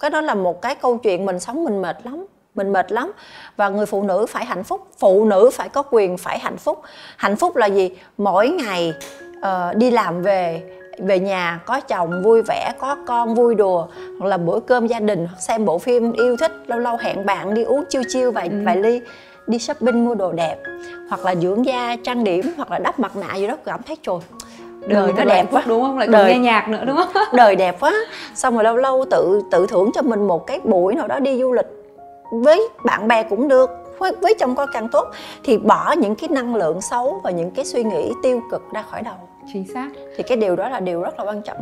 Cái 0.00 0.10
đó 0.10 0.20
là 0.20 0.34
một 0.34 0.62
cái 0.62 0.74
câu 0.74 0.96
chuyện 0.96 1.26
mình 1.26 1.40
sống 1.40 1.64
mình 1.64 1.82
mệt 1.82 1.96
lắm 2.04 2.26
mình 2.54 2.72
mệt 2.72 2.92
lắm. 2.92 3.12
Và 3.56 3.68
người 3.68 3.86
phụ 3.86 4.02
nữ 4.02 4.26
phải 4.28 4.44
hạnh 4.44 4.64
phúc 4.64 4.86
phụ 4.98 5.24
nữ 5.24 5.50
phải 5.52 5.68
có 5.68 5.82
quyền 5.90 6.18
phải 6.18 6.38
hạnh 6.38 6.56
phúc. 6.56 6.80
Hạnh 7.16 7.36
phúc 7.36 7.56
là 7.56 7.66
gì? 7.66 7.90
Mỗi 8.16 8.48
ngày 8.48 8.94
uh, 9.38 9.76
đi 9.76 9.90
làm 9.90 10.22
về 10.22 10.62
về 10.98 11.18
nhà 11.18 11.60
có 11.66 11.80
chồng 11.80 12.22
vui 12.22 12.42
vẻ 12.42 12.72
có 12.78 12.96
con 13.06 13.34
vui 13.34 13.54
đùa 13.54 13.86
hoặc 14.18 14.26
là 14.26 14.36
bữa 14.36 14.60
cơm 14.60 14.86
gia 14.86 15.00
đình 15.00 15.28
xem 15.38 15.64
bộ 15.64 15.78
phim 15.78 16.12
yêu 16.12 16.36
thích 16.36 16.52
lâu 16.66 16.78
lâu 16.78 16.96
hẹn 17.00 17.26
bạn 17.26 17.54
đi 17.54 17.62
uống 17.62 17.84
chiêu 17.88 18.02
chiêu 18.08 18.32
vài 18.32 18.48
ừ. 18.48 18.54
vài 18.64 18.76
ly 18.76 19.00
đi 19.46 19.58
shopping 19.58 20.04
mua 20.04 20.14
đồ 20.14 20.32
đẹp 20.32 20.56
hoặc 21.08 21.24
là 21.24 21.34
dưỡng 21.34 21.66
da 21.66 21.96
trang 22.04 22.24
điểm 22.24 22.52
hoặc 22.56 22.70
là 22.70 22.78
đắp 22.78 23.00
mặt 23.00 23.16
nạ 23.16 23.34
gì 23.34 23.46
đó 23.46 23.56
cảm 23.64 23.82
thấy 23.82 23.96
trời 24.02 24.18
đời 24.86 25.12
nó 25.16 25.24
đẹp 25.24 25.46
quá. 25.50 25.62
đúng 25.66 25.82
không? 25.82 25.98
Lại 25.98 26.08
đời, 26.08 26.32
nghe 26.32 26.38
nhạc 26.38 26.68
nữa 26.68 26.84
đúng 26.86 26.96
không? 26.96 27.22
đời 27.32 27.56
đẹp 27.56 27.80
quá. 27.80 27.92
Xong 28.34 28.54
rồi 28.54 28.64
lâu 28.64 28.76
lâu 28.76 29.04
tự 29.10 29.40
tự 29.50 29.66
thưởng 29.66 29.90
cho 29.94 30.02
mình 30.02 30.26
một 30.26 30.46
cái 30.46 30.60
buổi 30.64 30.94
nào 30.94 31.08
đó 31.08 31.18
đi 31.18 31.38
du 31.40 31.52
lịch 31.52 31.66
với 32.32 32.68
bạn 32.84 33.08
bè 33.08 33.22
cũng 33.22 33.48
được 33.48 33.70
với, 33.98 34.12
với 34.20 34.34
chồng 34.34 34.54
con 34.54 34.68
càng 34.72 34.88
tốt 34.88 35.10
thì 35.44 35.58
bỏ 35.58 35.94
những 35.98 36.14
cái 36.14 36.28
năng 36.28 36.56
lượng 36.56 36.80
xấu 36.80 37.20
và 37.24 37.30
những 37.30 37.50
cái 37.50 37.64
suy 37.64 37.84
nghĩ 37.84 38.12
tiêu 38.22 38.40
cực 38.50 38.62
ra 38.72 38.82
khỏi 38.82 39.02
đầu 39.02 39.14
chính 39.52 39.64
xác. 39.74 39.90
Thì 40.16 40.24
cái 40.28 40.36
điều 40.36 40.56
đó 40.56 40.68
là 40.68 40.80
điều 40.80 41.02
rất 41.02 41.18
là 41.18 41.24
quan 41.24 41.42
trọng. 41.42 41.58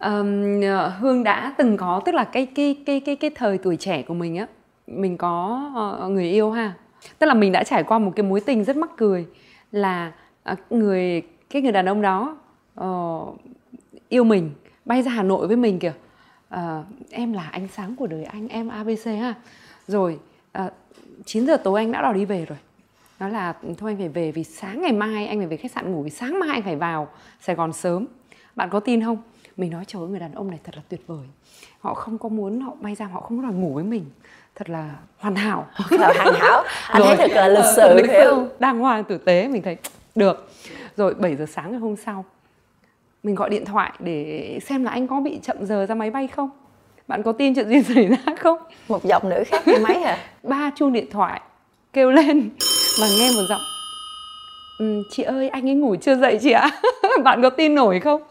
Um, 0.00 0.62
hương 1.00 1.24
đã 1.24 1.54
từng 1.58 1.76
có 1.76 2.02
tức 2.04 2.14
là 2.14 2.24
cái 2.24 2.46
cái 2.46 2.82
cái 2.86 3.00
cái 3.00 3.16
cái 3.16 3.30
thời 3.34 3.58
tuổi 3.58 3.76
trẻ 3.76 4.02
của 4.02 4.14
mình 4.14 4.36
á 4.36 4.46
mình 4.86 5.16
có 5.16 5.62
uh, 6.04 6.10
người 6.10 6.30
yêu 6.30 6.50
ha. 6.50 6.74
Tức 7.18 7.26
là 7.26 7.34
mình 7.34 7.52
đã 7.52 7.64
trải 7.64 7.82
qua 7.82 7.98
một 7.98 8.12
cái 8.16 8.24
mối 8.24 8.40
tình 8.40 8.64
rất 8.64 8.76
mắc 8.76 8.90
cười 8.96 9.26
là 9.72 10.12
uh, 10.52 10.58
người 10.70 11.22
cái 11.50 11.62
người 11.62 11.72
đàn 11.72 11.86
ông 11.86 12.02
đó 12.02 12.36
uh, 12.80 13.40
yêu 14.08 14.24
mình 14.24 14.50
bay 14.84 15.02
ra 15.02 15.10
hà 15.10 15.22
nội 15.22 15.46
với 15.46 15.56
mình 15.56 15.78
kìa. 15.78 15.92
Uh, 16.54 16.60
em 17.10 17.32
là 17.32 17.48
ánh 17.50 17.68
sáng 17.68 17.96
của 17.96 18.06
đời 18.06 18.24
anh 18.24 18.48
em 18.48 18.68
abc 18.68 19.06
ha. 19.06 19.34
Rồi 19.86 20.18
uh, 20.58 20.72
9 21.24 21.46
giờ 21.46 21.56
tối 21.56 21.80
anh 21.80 21.92
đã 21.92 22.02
đòi 22.02 22.14
đi 22.14 22.24
về 22.24 22.44
rồi. 22.44 22.58
Đó 23.20 23.28
là 23.28 23.54
thôi 23.78 23.90
anh 23.90 23.96
phải 23.98 24.08
về 24.08 24.32
vì 24.32 24.44
sáng 24.44 24.82
ngày 24.82 24.92
mai 24.92 25.26
anh 25.26 25.38
phải 25.38 25.46
về 25.46 25.56
khách 25.56 25.70
sạn 25.72 25.92
ngủ 25.92 26.02
vì 26.02 26.10
sáng 26.10 26.40
mai 26.40 26.48
anh 26.52 26.62
phải 26.62 26.76
vào 26.76 27.08
Sài 27.40 27.56
Gòn 27.56 27.72
sớm. 27.72 28.06
Bạn 28.56 28.70
có 28.70 28.80
tin 28.80 29.04
không? 29.04 29.18
Mình 29.56 29.70
nói 29.70 29.84
trời 29.86 30.02
ơi 30.02 30.08
người 30.08 30.20
đàn 30.20 30.34
ông 30.34 30.50
này 30.50 30.58
thật 30.64 30.76
là 30.76 30.82
tuyệt 30.88 31.00
vời. 31.06 31.26
Họ 31.80 31.94
không 31.94 32.18
có 32.18 32.28
muốn 32.28 32.60
họ 32.60 32.72
bay 32.80 32.94
ra 32.94 33.06
họ 33.06 33.20
không 33.20 33.36
muốn 33.36 33.60
ngủ 33.60 33.74
với 33.74 33.84
mình. 33.84 34.04
Thật 34.54 34.70
là 34.70 34.90
hoàn 35.18 35.36
hảo. 35.36 35.66
Là 35.90 36.12
hoàn 36.16 36.34
hảo. 36.34 36.64
Anh 36.88 37.02
thấy 37.02 37.16
thật 37.16 37.30
là 37.34 37.48
lịch 37.48 37.64
sự 37.76 37.94
lịch 37.94 38.06
sự. 38.06 38.48
đàng 38.58 38.78
hoàng 38.78 39.04
tử 39.04 39.18
tế 39.18 39.48
mình 39.48 39.62
thấy 39.62 39.76
được. 40.14 40.50
Rồi 40.96 41.14
7 41.14 41.36
giờ 41.36 41.46
sáng 41.46 41.70
ngày 41.70 41.80
hôm 41.80 41.96
sau 41.96 42.24
mình 43.22 43.34
gọi 43.34 43.50
điện 43.50 43.64
thoại 43.64 43.92
để 43.98 44.58
xem 44.66 44.84
là 44.84 44.90
anh 44.90 45.06
có 45.08 45.20
bị 45.20 45.38
chậm 45.42 45.66
giờ 45.66 45.86
ra 45.86 45.94
máy 45.94 46.10
bay 46.10 46.26
không 46.26 46.50
bạn 47.08 47.22
có 47.22 47.32
tin 47.32 47.54
chuyện 47.54 47.68
gì 47.68 47.82
xảy 47.82 48.06
ra 48.06 48.34
không? 48.40 48.58
Một 48.88 49.04
giọng 49.04 49.28
nữ 49.28 49.44
khác 49.46 49.68
nghe 49.68 49.78
máy 49.78 50.00
hả? 50.00 50.18
Ba 50.42 50.70
chuông 50.76 50.92
điện 50.92 51.06
thoại 51.10 51.40
kêu 51.92 52.10
lên 52.10 52.50
và 53.00 53.06
nghe 53.18 53.30
một 53.36 53.42
giọng 53.48 53.60
ừ, 54.78 55.02
chị 55.10 55.22
ơi 55.22 55.48
anh 55.48 55.68
ấy 55.68 55.74
ngủ 55.74 55.96
chưa 55.96 56.16
dậy 56.16 56.38
chị 56.42 56.50
ạ? 56.50 56.70
Bạn 57.24 57.42
có 57.42 57.50
tin 57.50 57.74
nổi 57.74 58.00
không? 58.00 58.22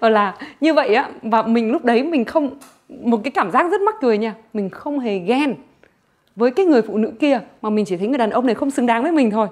Và 0.00 0.08
là 0.08 0.34
như 0.60 0.74
vậy 0.74 0.94
á 0.94 1.10
và 1.22 1.42
mình 1.42 1.70
lúc 1.70 1.84
đấy 1.84 2.02
mình 2.02 2.24
không 2.24 2.50
một 2.88 3.20
cái 3.24 3.30
cảm 3.30 3.50
giác 3.50 3.70
rất 3.70 3.80
mắc 3.80 3.94
cười 4.00 4.18
nha. 4.18 4.34
Mình 4.52 4.70
không 4.70 4.98
hề 4.98 5.18
ghen 5.18 5.54
với 6.36 6.50
cái 6.50 6.66
người 6.66 6.82
phụ 6.82 6.96
nữ 6.96 7.12
kia 7.20 7.40
mà 7.62 7.70
mình 7.70 7.84
chỉ 7.84 7.96
thấy 7.96 8.08
người 8.08 8.18
đàn 8.18 8.30
ông 8.30 8.46
này 8.46 8.54
không 8.54 8.70
xứng 8.70 8.86
đáng 8.86 9.02
với 9.02 9.12
mình 9.12 9.30
thôi. 9.30 9.48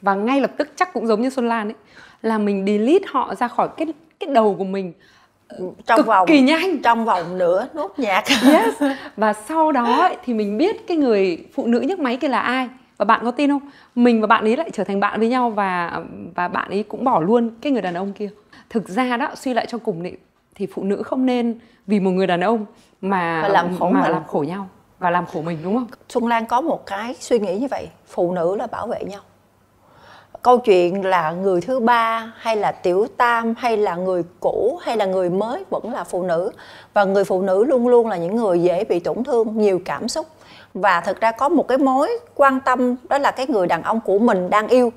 Và 0.00 0.14
ngay 0.14 0.40
lập 0.40 0.50
tức 0.56 0.68
chắc 0.76 0.92
cũng 0.92 1.06
giống 1.06 1.22
như 1.22 1.30
xuân 1.30 1.48
lan 1.48 1.68
ấy 1.68 1.74
là 2.22 2.38
mình 2.38 2.64
delete 2.66 3.06
họ 3.08 3.34
ra 3.34 3.48
khỏi 3.48 3.68
cái 3.76 3.86
cái 4.20 4.34
đầu 4.34 4.54
của 4.58 4.64
mình 4.64 4.92
trong 5.86 5.96
cực 5.96 6.06
vòng 6.06 6.28
kỳ 6.28 6.40
nhanh. 6.40 6.82
trong 6.82 7.04
vòng 7.04 7.38
nửa 7.38 7.66
nốt 7.74 7.98
nhạc. 7.98 8.24
Yes. 8.52 8.82
và 9.16 9.32
sau 9.32 9.72
đó 9.72 10.10
thì 10.24 10.34
mình 10.34 10.58
biết 10.58 10.86
cái 10.86 10.96
người 10.96 11.46
phụ 11.54 11.66
nữ 11.66 11.80
nhấc 11.80 11.98
máy 11.98 12.16
kia 12.16 12.28
là 12.28 12.40
ai. 12.40 12.68
Và 12.96 13.04
bạn 13.04 13.20
có 13.24 13.30
tin 13.30 13.50
không? 13.50 13.70
Mình 13.94 14.20
và 14.20 14.26
bạn 14.26 14.44
ấy 14.44 14.56
lại 14.56 14.70
trở 14.72 14.84
thành 14.84 15.00
bạn 15.00 15.20
với 15.20 15.28
nhau 15.28 15.50
và 15.50 16.00
và 16.34 16.48
bạn 16.48 16.68
ấy 16.70 16.82
cũng 16.82 17.04
bỏ 17.04 17.20
luôn 17.20 17.50
cái 17.60 17.72
người 17.72 17.82
đàn 17.82 17.94
ông 17.94 18.12
kia. 18.12 18.28
Thực 18.70 18.88
ra 18.88 19.16
đó 19.16 19.28
suy 19.34 19.54
lại 19.54 19.66
cho 19.68 19.78
cùng 19.78 20.02
thì, 20.04 20.12
thì 20.54 20.66
phụ 20.74 20.82
nữ 20.82 21.02
không 21.02 21.26
nên 21.26 21.58
vì 21.86 22.00
một 22.00 22.10
người 22.10 22.26
đàn 22.26 22.40
ông 22.40 22.66
mà 23.00 23.42
và 23.42 23.48
làm 23.48 23.78
khổ 23.78 23.90
mà 23.90 24.02
mình. 24.02 24.10
làm 24.10 24.24
khổ 24.24 24.44
nhau 24.48 24.68
và 24.98 25.10
làm 25.10 25.26
khổ 25.26 25.42
mình 25.42 25.58
đúng 25.64 25.74
không? 25.74 25.86
Xuân 26.08 26.26
lan 26.26 26.46
có 26.46 26.60
một 26.60 26.86
cái 26.86 27.14
suy 27.20 27.38
nghĩ 27.38 27.58
như 27.58 27.66
vậy 27.70 27.88
phụ 28.06 28.32
nữ 28.32 28.56
là 28.56 28.66
bảo 28.66 28.86
vệ 28.86 29.04
nhau 29.04 29.20
câu 30.42 30.58
chuyện 30.58 31.04
là 31.04 31.32
người 31.32 31.60
thứ 31.60 31.80
ba 31.80 32.32
hay 32.36 32.56
là 32.56 32.72
tiểu 32.72 33.06
tam 33.16 33.54
hay 33.58 33.76
là 33.76 33.96
người 33.96 34.22
cũ 34.40 34.78
hay 34.82 34.96
là 34.96 35.06
người 35.06 35.30
mới 35.30 35.64
vẫn 35.70 35.92
là 35.92 36.04
phụ 36.04 36.22
nữ. 36.22 36.50
Và 36.94 37.04
người 37.04 37.24
phụ 37.24 37.42
nữ 37.42 37.64
luôn 37.64 37.88
luôn 37.88 38.08
là 38.08 38.16
những 38.16 38.36
người 38.36 38.62
dễ 38.62 38.84
bị 38.84 39.00
tổn 39.00 39.24
thương, 39.24 39.58
nhiều 39.58 39.80
cảm 39.84 40.08
xúc. 40.08 40.26
Và 40.74 41.00
thực 41.00 41.20
ra 41.20 41.32
có 41.32 41.48
một 41.48 41.68
cái 41.68 41.78
mối 41.78 42.10
quan 42.34 42.60
tâm, 42.60 42.96
đó 43.08 43.18
là 43.18 43.30
cái 43.30 43.46
người 43.46 43.66
đàn 43.66 43.82
ông 43.82 44.00
của 44.00 44.18
mình 44.18 44.50
đang 44.50 44.68
yêu. 44.68 44.92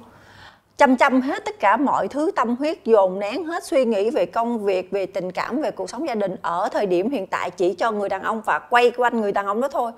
Chăm 0.77 0.97
chăm 0.97 1.21
hết 1.21 1.45
tất 1.45 1.60
cả 1.60 1.77
mọi 1.77 2.08
thứ, 2.08 2.31
tâm 2.36 2.55
huyết, 2.55 2.86
dồn 2.86 3.19
nén 3.19 3.43
hết 3.43 3.63
suy 3.63 3.86
nghĩ 3.86 4.10
về 4.10 4.25
công 4.25 4.60
việc, 4.60 4.91
về 4.91 5.05
tình 5.05 5.31
cảm, 5.31 5.62
về 5.62 5.71
cuộc 5.71 5.89
sống 5.89 6.08
gia 6.08 6.15
đình 6.15 6.36
ở 6.41 6.69
thời 6.71 6.86
điểm 6.86 7.10
hiện 7.10 7.27
tại 7.27 7.51
chỉ 7.51 7.73
cho 7.73 7.91
người 7.91 8.10
đàn 8.10 8.23
ông 8.23 8.41
và 8.45 8.60
quay 8.60 8.91
quanh 8.97 9.21
người 9.21 9.31
đàn 9.31 9.45
ông 9.45 9.62
đó 9.62 9.67
thôi. 9.67 9.91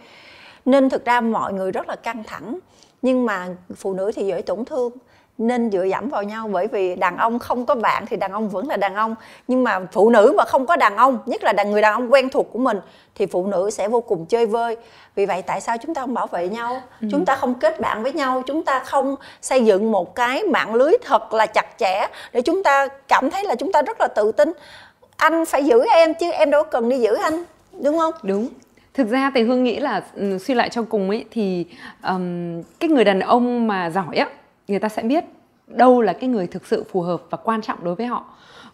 Nên 0.65 0.89
thực 0.89 1.05
ra 1.05 1.21
mọi 1.21 1.53
người 1.53 1.71
rất 1.71 1.89
là 1.89 1.95
căng 1.95 2.23
thẳng. 2.23 2.60
Nhưng 3.01 3.25
mà 3.25 3.47
phụ 3.75 3.93
nữ 3.93 4.12
thì 4.15 4.25
dễ 4.25 4.41
tổn 4.41 4.65
thương 4.65 4.91
nên 5.38 5.71
dựa 5.71 5.84
dẫm 5.84 6.10
vào 6.10 6.23
nhau. 6.23 6.50
Bởi 6.52 6.67
vì 6.67 6.95
đàn 6.95 7.17
ông 7.17 7.39
không 7.39 7.65
có 7.65 7.76
bạn 7.76 8.06
thì 8.06 8.17
đàn 8.17 8.32
ông 8.32 8.50
vẫn 8.50 8.67
là 8.67 8.78
đàn 8.78 8.95
ông. 8.95 9.15
Nhưng 9.47 9.63
mà 9.63 9.80
phụ 9.91 10.10
nữ 10.10 10.34
mà 10.38 10.43
không 10.45 10.65
có 10.65 10.76
đàn 10.76 10.97
ông 10.97 11.19
nhất 11.26 11.43
là 11.43 11.54
đàn 11.54 11.71
người 11.71 11.82
đàn 11.82 11.93
ông 11.93 12.13
quen 12.13 12.30
thuộc 12.30 12.47
của 12.54 12.60
mình 12.60 12.80
thì 13.15 13.26
phụ 13.26 13.47
nữ 13.47 13.69
sẽ 13.69 13.88
vô 13.88 14.02
cùng 14.02 14.26
chơi 14.26 14.45
vơi. 14.45 14.78
Vì 15.15 15.26
vậy 15.26 15.41
tại 15.41 15.62
sao 15.62 15.78
chúng 15.78 15.93
ta 15.95 16.02
không 16.02 16.13
bảo 16.13 16.28
vệ 16.28 16.50
nhau? 16.50 16.82
Ừ. 17.02 17.08
chúng 17.12 17.26
ta 17.26 17.36
không 17.36 17.54
kết 17.54 17.80
bạn 17.80 18.04
với 18.04 18.13
nhau. 18.13 18.43
Chúng 18.47 18.63
ta 18.63 18.80
không 18.80 19.15
xây 19.41 19.65
dựng 19.65 19.91
một 19.91 20.15
cái 20.15 20.43
mạng 20.43 20.76
lưới 20.76 20.93
thật 21.06 21.34
là 21.34 21.45
chặt 21.45 21.65
chẽ 21.78 22.08
để 22.34 22.41
chúng 22.41 22.63
ta 22.63 22.88
cảm 23.08 23.30
thấy 23.30 23.43
là 23.43 23.56
chúng 23.56 23.71
ta 23.71 23.82
rất 23.82 23.97
là 24.02 24.08
tự 24.08 24.32
tin. 24.32 24.54
Anh 25.17 25.45
phải 25.45 25.65
giữ 25.65 25.86
em 25.91 26.13
chứ 26.13 26.32
em 26.32 26.52
đâu 26.52 26.63
cần 26.63 26.89
đi 26.89 27.00
giữ 27.00 27.15
anh 27.15 27.43
đúng 27.84 27.97
không? 27.97 28.13
Đúng. 28.23 28.47
Thực 28.93 29.10
ra 29.10 29.32
thì 29.36 29.43
hương 29.43 29.63
nghĩ 29.63 29.80
là 29.80 30.02
ừ, 30.15 30.38
suy 30.38 30.54
lại 30.54 30.69
cho 30.69 30.84
cùng 30.89 31.10
ấy 31.10 31.26
thì 31.32 31.65
um, 32.04 32.62
cái 32.80 32.89
người 32.89 33.04
đàn 33.04 33.19
ông 33.19 33.67
mà 33.67 33.89
giỏi 33.89 34.15
á 34.15 34.28
người 34.67 34.80
ta 34.80 34.89
sẽ 34.89 35.03
biết 35.03 35.23
đâu 35.67 36.01
là 36.01 36.13
cái 36.13 36.30
người 36.30 36.47
thực 36.47 36.65
sự 36.65 36.84
phù 36.91 37.01
hợp 37.01 37.21
và 37.30 37.38
quan 37.38 37.62
trọng 37.62 37.84
đối 37.84 37.95
với 37.95 38.06
họ. 38.06 38.25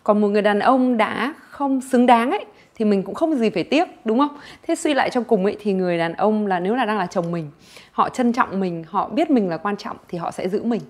Còn 0.03 0.21
một 0.21 0.27
người 0.27 0.41
đàn 0.41 0.59
ông 0.59 0.97
đã 0.97 1.33
không 1.49 1.81
xứng 1.81 2.05
đáng 2.05 2.31
ấy, 2.31 2.45
thì 2.75 2.85
mình 2.85 3.03
cũng 3.03 3.15
không 3.15 3.35
gì 3.35 3.49
phải 3.49 3.63
tiếc, 3.63 3.87
đúng 4.05 4.19
không? 4.19 4.37
Thế 4.63 4.75
suy 4.75 4.93
lại 4.93 5.09
trong 5.09 5.23
cùng 5.23 5.45
ấy, 5.45 5.57
thì 5.59 5.73
người 5.73 5.97
đàn 5.97 6.13
ông 6.13 6.47
là, 6.47 6.59
nếu 6.59 6.75
là 6.75 6.85
đang 6.85 6.97
là 6.97 7.05
chồng 7.05 7.31
mình, 7.31 7.51
họ 7.91 8.09
trân 8.09 8.33
trọng 8.33 8.59
mình, 8.59 8.83
họ 8.87 9.09
biết 9.09 9.29
mình 9.29 9.49
là 9.49 9.57
quan 9.57 9.77
trọng, 9.77 9.97
thì 10.07 10.17
họ 10.17 10.31
sẽ 10.31 10.49
giữ 10.49 10.63
mình 10.63 10.81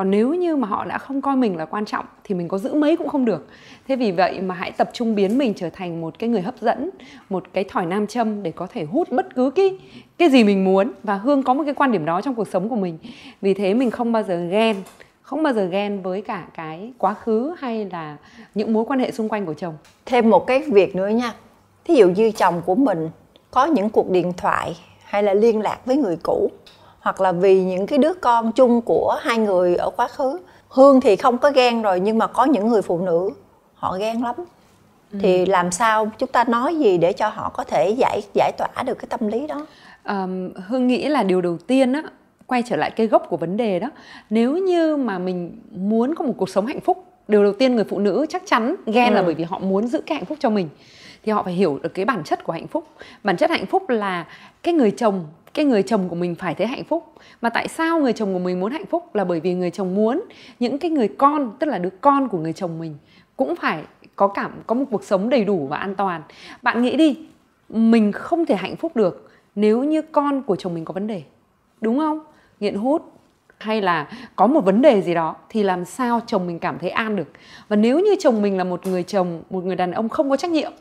còn 0.00 0.10
nếu 0.10 0.34
như 0.34 0.56
mà 0.56 0.68
họ 0.68 0.84
đã 0.84 0.98
không 0.98 1.20
coi 1.20 1.36
mình 1.36 1.56
là 1.56 1.64
quan 1.64 1.84
trọng 1.84 2.04
thì 2.24 2.34
mình 2.34 2.48
có 2.48 2.58
giữ 2.58 2.74
mấy 2.74 2.96
cũng 2.96 3.08
không 3.08 3.24
được. 3.24 3.46
Thế 3.88 3.96
vì 3.96 4.12
vậy 4.12 4.40
mà 4.40 4.54
hãy 4.54 4.72
tập 4.72 4.90
trung 4.92 5.14
biến 5.14 5.38
mình 5.38 5.54
trở 5.56 5.70
thành 5.70 6.00
một 6.00 6.18
cái 6.18 6.28
người 6.28 6.40
hấp 6.40 6.54
dẫn, 6.60 6.90
một 7.30 7.44
cái 7.52 7.64
thỏi 7.64 7.86
nam 7.86 8.06
châm 8.06 8.42
để 8.42 8.50
có 8.50 8.66
thể 8.66 8.84
hút 8.84 9.08
bất 9.10 9.34
cứ 9.34 9.50
cái 9.50 9.78
cái 10.18 10.30
gì 10.30 10.44
mình 10.44 10.64
muốn. 10.64 10.92
Và 11.02 11.14
hương 11.14 11.42
có 11.42 11.54
một 11.54 11.62
cái 11.66 11.74
quan 11.74 11.92
điểm 11.92 12.04
đó 12.04 12.20
trong 12.20 12.34
cuộc 12.34 12.48
sống 12.48 12.68
của 12.68 12.76
mình. 12.76 12.98
Vì 13.40 13.54
thế 13.54 13.74
mình 13.74 13.90
không 13.90 14.12
bao 14.12 14.22
giờ 14.22 14.46
ghen, 14.50 14.76
không 15.22 15.42
bao 15.42 15.52
giờ 15.52 15.64
ghen 15.64 16.02
với 16.02 16.22
cả 16.22 16.46
cái 16.54 16.92
quá 16.98 17.14
khứ 17.14 17.54
hay 17.58 17.88
là 17.92 18.16
những 18.54 18.72
mối 18.72 18.84
quan 18.84 19.00
hệ 19.00 19.10
xung 19.10 19.28
quanh 19.28 19.46
của 19.46 19.54
chồng. 19.54 19.74
Thêm 20.06 20.30
một 20.30 20.46
cái 20.46 20.62
việc 20.72 20.96
nữa 20.96 21.08
nha. 21.08 21.34
Thí 21.84 21.94
dụ 21.94 22.08
như 22.08 22.30
chồng 22.30 22.62
của 22.66 22.74
mình 22.74 23.10
có 23.50 23.66
những 23.66 23.90
cuộc 23.90 24.10
điện 24.10 24.32
thoại 24.36 24.76
hay 25.04 25.22
là 25.22 25.34
liên 25.34 25.60
lạc 25.60 25.78
với 25.84 25.96
người 25.96 26.16
cũ 26.22 26.50
hoặc 27.00 27.20
là 27.20 27.32
vì 27.32 27.64
những 27.64 27.86
cái 27.86 27.98
đứa 27.98 28.14
con 28.14 28.52
chung 28.52 28.80
của 28.82 29.18
hai 29.20 29.38
người 29.38 29.76
ở 29.76 29.90
quá 29.90 30.08
khứ. 30.08 30.38
Hương 30.68 31.00
thì 31.00 31.16
không 31.16 31.38
có 31.38 31.50
ghen 31.50 31.82
rồi 31.82 32.00
nhưng 32.00 32.18
mà 32.18 32.26
có 32.26 32.44
những 32.44 32.68
người 32.68 32.82
phụ 32.82 32.98
nữ 32.98 33.30
họ 33.74 33.96
ghen 33.98 34.22
lắm. 34.22 34.34
Ừ. 35.12 35.18
thì 35.22 35.46
làm 35.46 35.70
sao 35.70 36.10
chúng 36.18 36.28
ta 36.28 36.44
nói 36.44 36.76
gì 36.76 36.98
để 36.98 37.12
cho 37.12 37.28
họ 37.28 37.50
có 37.54 37.64
thể 37.64 37.90
giải 37.90 38.22
giải 38.34 38.52
tỏa 38.58 38.82
được 38.86 38.94
cái 38.94 39.06
tâm 39.08 39.28
lý 39.28 39.46
đó? 39.46 39.66
Um, 40.04 40.52
hương 40.66 40.86
nghĩ 40.86 41.08
là 41.08 41.22
điều 41.22 41.40
đầu 41.40 41.58
tiên 41.66 41.92
á 41.92 42.02
quay 42.46 42.62
trở 42.66 42.76
lại 42.76 42.90
cái 42.90 43.06
gốc 43.06 43.26
của 43.28 43.36
vấn 43.36 43.56
đề 43.56 43.80
đó. 43.80 43.90
Nếu 44.30 44.56
như 44.56 44.96
mà 44.96 45.18
mình 45.18 45.60
muốn 45.70 46.14
có 46.14 46.24
một 46.24 46.32
cuộc 46.36 46.48
sống 46.48 46.66
hạnh 46.66 46.80
phúc 46.80 47.04
điều 47.28 47.42
đầu 47.42 47.52
tiên 47.52 47.74
người 47.74 47.84
phụ 47.84 47.98
nữ 47.98 48.26
chắc 48.28 48.42
chắn 48.46 48.76
ghen 48.86 49.08
ừ. 49.08 49.14
là 49.14 49.22
bởi 49.22 49.34
vì 49.34 49.44
họ 49.44 49.58
muốn 49.58 49.86
giữ 49.86 50.00
cái 50.06 50.16
hạnh 50.16 50.24
phúc 50.24 50.38
cho 50.40 50.50
mình 50.50 50.68
thì 51.22 51.32
họ 51.32 51.42
phải 51.42 51.52
hiểu 51.52 51.78
được 51.82 51.94
cái 51.94 52.04
bản 52.04 52.24
chất 52.24 52.44
của 52.44 52.52
hạnh 52.52 52.66
phúc. 52.66 52.86
Bản 53.24 53.36
chất 53.36 53.50
hạnh 53.50 53.66
phúc 53.66 53.90
là 53.90 54.26
cái 54.62 54.74
người 54.74 54.90
chồng, 54.90 55.26
cái 55.54 55.64
người 55.64 55.82
chồng 55.82 56.08
của 56.08 56.16
mình 56.16 56.34
phải 56.34 56.54
thấy 56.54 56.66
hạnh 56.66 56.84
phúc. 56.84 57.12
Mà 57.40 57.48
tại 57.48 57.68
sao 57.68 58.00
người 58.00 58.12
chồng 58.12 58.32
của 58.32 58.38
mình 58.38 58.60
muốn 58.60 58.72
hạnh 58.72 58.86
phúc? 58.86 59.14
Là 59.14 59.24
bởi 59.24 59.40
vì 59.40 59.54
người 59.54 59.70
chồng 59.70 59.94
muốn 59.94 60.22
những 60.58 60.78
cái 60.78 60.90
người 60.90 61.08
con, 61.08 61.52
tức 61.58 61.66
là 61.66 61.78
đứa 61.78 61.90
con 62.00 62.28
của 62.28 62.38
người 62.38 62.52
chồng 62.52 62.78
mình 62.78 62.96
cũng 63.36 63.56
phải 63.56 63.82
có 64.16 64.28
cảm, 64.28 64.52
có 64.66 64.74
một 64.74 64.84
cuộc 64.90 65.04
sống 65.04 65.28
đầy 65.28 65.44
đủ 65.44 65.66
và 65.70 65.76
an 65.76 65.94
toàn. 65.94 66.22
Bạn 66.62 66.82
nghĩ 66.82 66.96
đi, 66.96 67.18
mình 67.68 68.12
không 68.12 68.46
thể 68.46 68.54
hạnh 68.54 68.76
phúc 68.76 68.96
được 68.96 69.30
nếu 69.54 69.84
như 69.84 70.02
con 70.02 70.42
của 70.42 70.56
chồng 70.56 70.74
mình 70.74 70.84
có 70.84 70.92
vấn 70.92 71.06
đề, 71.06 71.22
đúng 71.80 71.98
không? 71.98 72.20
Nghiện 72.60 72.74
hút 72.74 73.12
hay 73.58 73.80
là 73.80 74.08
có 74.36 74.46
một 74.46 74.64
vấn 74.64 74.82
đề 74.82 75.02
gì 75.02 75.14
đó 75.14 75.36
thì 75.48 75.62
làm 75.62 75.84
sao 75.84 76.20
chồng 76.26 76.46
mình 76.46 76.58
cảm 76.58 76.78
thấy 76.78 76.90
an 76.90 77.16
được? 77.16 77.28
Và 77.68 77.76
nếu 77.76 77.98
như 77.98 78.16
chồng 78.18 78.42
mình 78.42 78.56
là 78.56 78.64
một 78.64 78.86
người 78.86 79.02
chồng, 79.02 79.42
một 79.50 79.64
người 79.64 79.76
đàn 79.76 79.92
ông 79.92 80.08
không 80.08 80.30
có 80.30 80.36
trách 80.36 80.50
nhiệm 80.50 80.72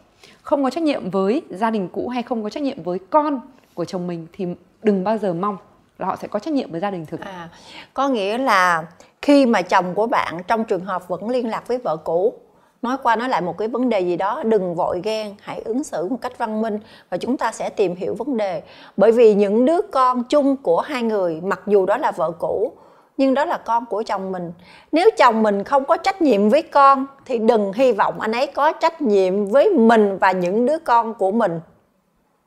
không 0.41 0.63
có 0.63 0.69
trách 0.69 0.83
nhiệm 0.83 1.09
với 1.09 1.41
gia 1.49 1.71
đình 1.71 1.89
cũ 1.91 2.07
hay 2.07 2.23
không 2.23 2.43
có 2.43 2.49
trách 2.49 2.63
nhiệm 2.63 2.83
với 2.83 2.99
con 3.09 3.41
của 3.73 3.85
chồng 3.85 4.07
mình 4.07 4.27
thì 4.33 4.45
đừng 4.83 5.03
bao 5.03 5.17
giờ 5.17 5.33
mong 5.33 5.57
là 5.97 6.07
họ 6.07 6.15
sẽ 6.15 6.27
có 6.27 6.39
trách 6.39 6.53
nhiệm 6.53 6.71
với 6.71 6.79
gia 6.79 6.91
đình 6.91 7.05
thực. 7.05 7.19
À, 7.19 7.49
có 7.93 8.09
nghĩa 8.09 8.37
là 8.37 8.83
khi 9.21 9.45
mà 9.45 9.61
chồng 9.61 9.95
của 9.95 10.07
bạn 10.07 10.43
trong 10.47 10.65
trường 10.65 10.85
hợp 10.85 11.07
vẫn 11.07 11.29
liên 11.29 11.49
lạc 11.49 11.67
với 11.67 11.77
vợ 11.77 11.97
cũ 11.97 12.33
nói 12.81 12.97
qua 13.03 13.15
nói 13.15 13.29
lại 13.29 13.41
một 13.41 13.57
cái 13.57 13.67
vấn 13.67 13.89
đề 13.89 13.99
gì 13.99 14.17
đó 14.17 14.43
đừng 14.45 14.75
vội 14.75 15.01
ghen 15.03 15.35
hãy 15.41 15.61
ứng 15.65 15.83
xử 15.83 16.07
một 16.09 16.17
cách 16.21 16.37
văn 16.37 16.61
minh 16.61 16.79
và 17.09 17.17
chúng 17.17 17.37
ta 17.37 17.51
sẽ 17.51 17.69
tìm 17.69 17.95
hiểu 17.95 18.15
vấn 18.15 18.37
đề. 18.37 18.61
Bởi 18.97 19.11
vì 19.11 19.33
những 19.35 19.65
đứa 19.65 19.81
con 19.91 20.23
chung 20.23 20.57
của 20.57 20.79
hai 20.79 21.03
người 21.03 21.41
mặc 21.41 21.61
dù 21.67 21.85
đó 21.85 21.97
là 21.97 22.11
vợ 22.11 22.31
cũ 22.31 22.73
nhưng 23.19 23.33
đó 23.33 23.45
là 23.45 23.57
con 23.57 23.85
của 23.85 24.03
chồng 24.03 24.31
mình. 24.31 24.51
Nếu 24.91 25.09
chồng 25.17 25.43
mình 25.43 25.63
không 25.63 25.85
có 25.85 25.97
trách 25.97 26.21
nhiệm 26.21 26.49
với 26.49 26.61
con, 26.61 27.05
thì 27.25 27.37
đừng 27.37 27.73
hy 27.73 27.91
vọng 27.91 28.19
anh 28.19 28.31
ấy 28.31 28.47
có 28.47 28.71
trách 28.71 29.01
nhiệm 29.01 29.45
với 29.45 29.69
mình 29.69 30.17
và 30.17 30.31
những 30.31 30.65
đứa 30.65 30.77
con 30.79 31.13
của 31.13 31.31
mình. 31.31 31.59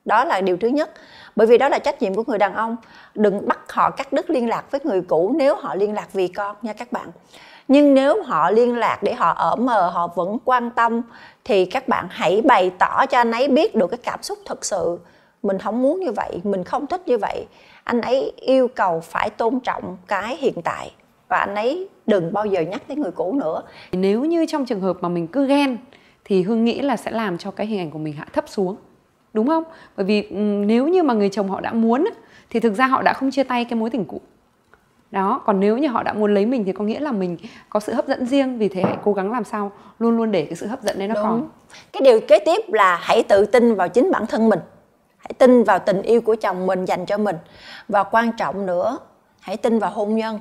Đó 0.05 0.25
là 0.25 0.41
điều 0.41 0.57
thứ 0.57 0.69
nhất. 0.69 0.91
Bởi 1.37 1.47
vì 1.47 1.59
đó 1.59 1.69
là 1.69 1.79
trách 1.79 2.03
nhiệm 2.03 2.15
của 2.15 2.25
người 2.27 2.39
đàn 2.39 2.55
ông. 2.55 2.77
Đừng 3.15 3.49
bắt 3.49 3.73
họ 3.73 3.91
cắt 3.91 4.13
đứt 4.13 4.31
liên 4.31 4.49
lạc 4.49 4.71
với 4.71 4.81
người 4.85 5.01
cũ 5.01 5.35
nếu 5.37 5.55
họ 5.55 5.75
liên 5.75 5.95
lạc 5.95 6.13
vì 6.13 6.29
con, 6.29 6.57
nha 6.63 6.73
các 6.73 6.93
bạn. 6.93 7.09
Nhưng 7.69 7.95
nếu 7.95 8.23
họ 8.23 8.51
liên 8.51 8.79
lạc 8.79 8.99
để 9.03 9.15
họ 9.15 9.33
ở 9.33 9.57
mờ, 9.57 9.91
họ 9.91 10.07
vẫn 10.07 10.39
quan 10.45 10.71
tâm, 10.71 11.03
thì 11.45 11.65
các 11.65 11.89
bạn 11.89 12.07
hãy 12.11 12.43
bày 12.45 12.71
tỏ 12.79 13.07
cho 13.07 13.19
anh 13.19 13.33
ấy 13.33 13.49
biết 13.49 13.75
được 13.75 13.87
cái 13.87 13.99
cảm 14.03 14.23
xúc 14.23 14.39
thật 14.45 14.65
sự. 14.65 14.99
Mình 15.43 15.59
không 15.59 15.83
muốn 15.83 16.01
như 16.01 16.13
vậy, 16.13 16.41
mình 16.45 16.65
không 16.65 16.87
thích 16.87 17.03
như 17.07 17.19
vậy 17.19 17.47
anh 17.85 18.01
ấy 18.01 18.33
yêu 18.37 18.69
cầu 18.69 19.01
phải 19.01 19.31
tôn 19.31 19.61
trọng 19.61 19.97
cái 20.07 20.37
hiện 20.37 20.63
tại 20.65 20.93
và 21.29 21.37
anh 21.39 21.55
ấy 21.55 21.89
đừng 22.07 22.33
bao 22.33 22.47
giờ 22.47 22.61
nhắc 22.61 22.83
đến 22.89 23.01
người 23.01 23.11
cũ 23.11 23.33
nữa. 23.41 23.63
Nếu 23.93 24.25
như 24.25 24.47
trong 24.47 24.65
trường 24.67 24.81
hợp 24.81 24.97
mà 25.01 25.09
mình 25.09 25.27
cứ 25.27 25.47
ghen 25.47 25.77
thì 26.25 26.43
hương 26.43 26.65
nghĩ 26.65 26.81
là 26.81 26.97
sẽ 26.97 27.11
làm 27.11 27.39
cho 27.39 27.51
cái 27.51 27.67
hình 27.67 27.79
ảnh 27.79 27.91
của 27.91 27.99
mình 27.99 28.13
hạ 28.13 28.27
thấp 28.33 28.45
xuống. 28.49 28.77
Đúng 29.33 29.47
không? 29.47 29.65
Bởi 29.97 30.07
vì 30.07 30.23
nếu 30.67 30.89
như 30.89 31.03
mà 31.03 31.15
người 31.15 31.29
chồng 31.29 31.49
họ 31.49 31.61
đã 31.61 31.73
muốn 31.73 32.05
thì 32.51 32.61
thực 32.61 32.75
ra 32.75 32.87
họ 32.87 33.03
đã 33.03 33.13
không 33.13 33.31
chia 33.31 33.43
tay 33.43 33.65
cái 33.65 33.79
mối 33.79 33.91
tình 33.91 34.05
cũ. 34.05 34.21
Đó 35.11 35.43
còn 35.47 35.61
nếu 35.61 35.79
như 35.79 35.89
họ 35.89 36.03
đã 36.03 36.13
muốn 36.13 36.35
lấy 36.35 36.47
mình 36.47 36.65
thì 36.65 36.73
có 36.73 36.85
nghĩa 36.85 37.01
là 37.01 37.13
mình 37.13 37.37
có 37.69 37.81
sự 37.81 37.95
hấp 37.95 38.09
dẫn 38.09 38.27
riêng 38.27 38.59
vì 38.59 38.69
thế 38.69 38.83
hãy 38.83 38.97
cố 39.05 39.13
gắng 39.13 39.33
làm 39.33 39.45
sao 39.45 39.73
luôn 39.99 40.17
luôn 40.17 40.33
để 40.33 40.45
cái 40.45 40.55
sự 40.55 40.67
hấp 40.67 40.83
dẫn 40.83 40.99
đấy 40.99 41.09
nó 41.09 41.15
Đúng. 41.15 41.25
còn. 41.25 41.49
Cái 41.93 42.01
điều 42.05 42.21
kế 42.21 42.39
tiếp 42.39 42.63
là 42.69 42.99
hãy 43.03 43.23
tự 43.23 43.47
tin 43.47 43.75
vào 43.75 43.89
chính 43.89 44.11
bản 44.11 44.27
thân 44.27 44.49
mình 44.49 44.59
hãy 45.23 45.33
tin 45.39 45.65
vào 45.65 45.79
tình 45.79 46.03
yêu 46.03 46.21
của 46.21 46.37
chồng 46.41 46.67
mình 46.67 46.85
dành 46.85 47.07
cho 47.07 47.19
mình. 47.19 47.37
Và 47.89 48.05
quan 48.05 48.33
trọng 48.33 48.67
nữa, 48.67 48.99
hãy 49.41 49.57
tin 49.57 49.79
vào 49.79 49.91
hôn 49.91 50.17
nhân. 50.17 50.41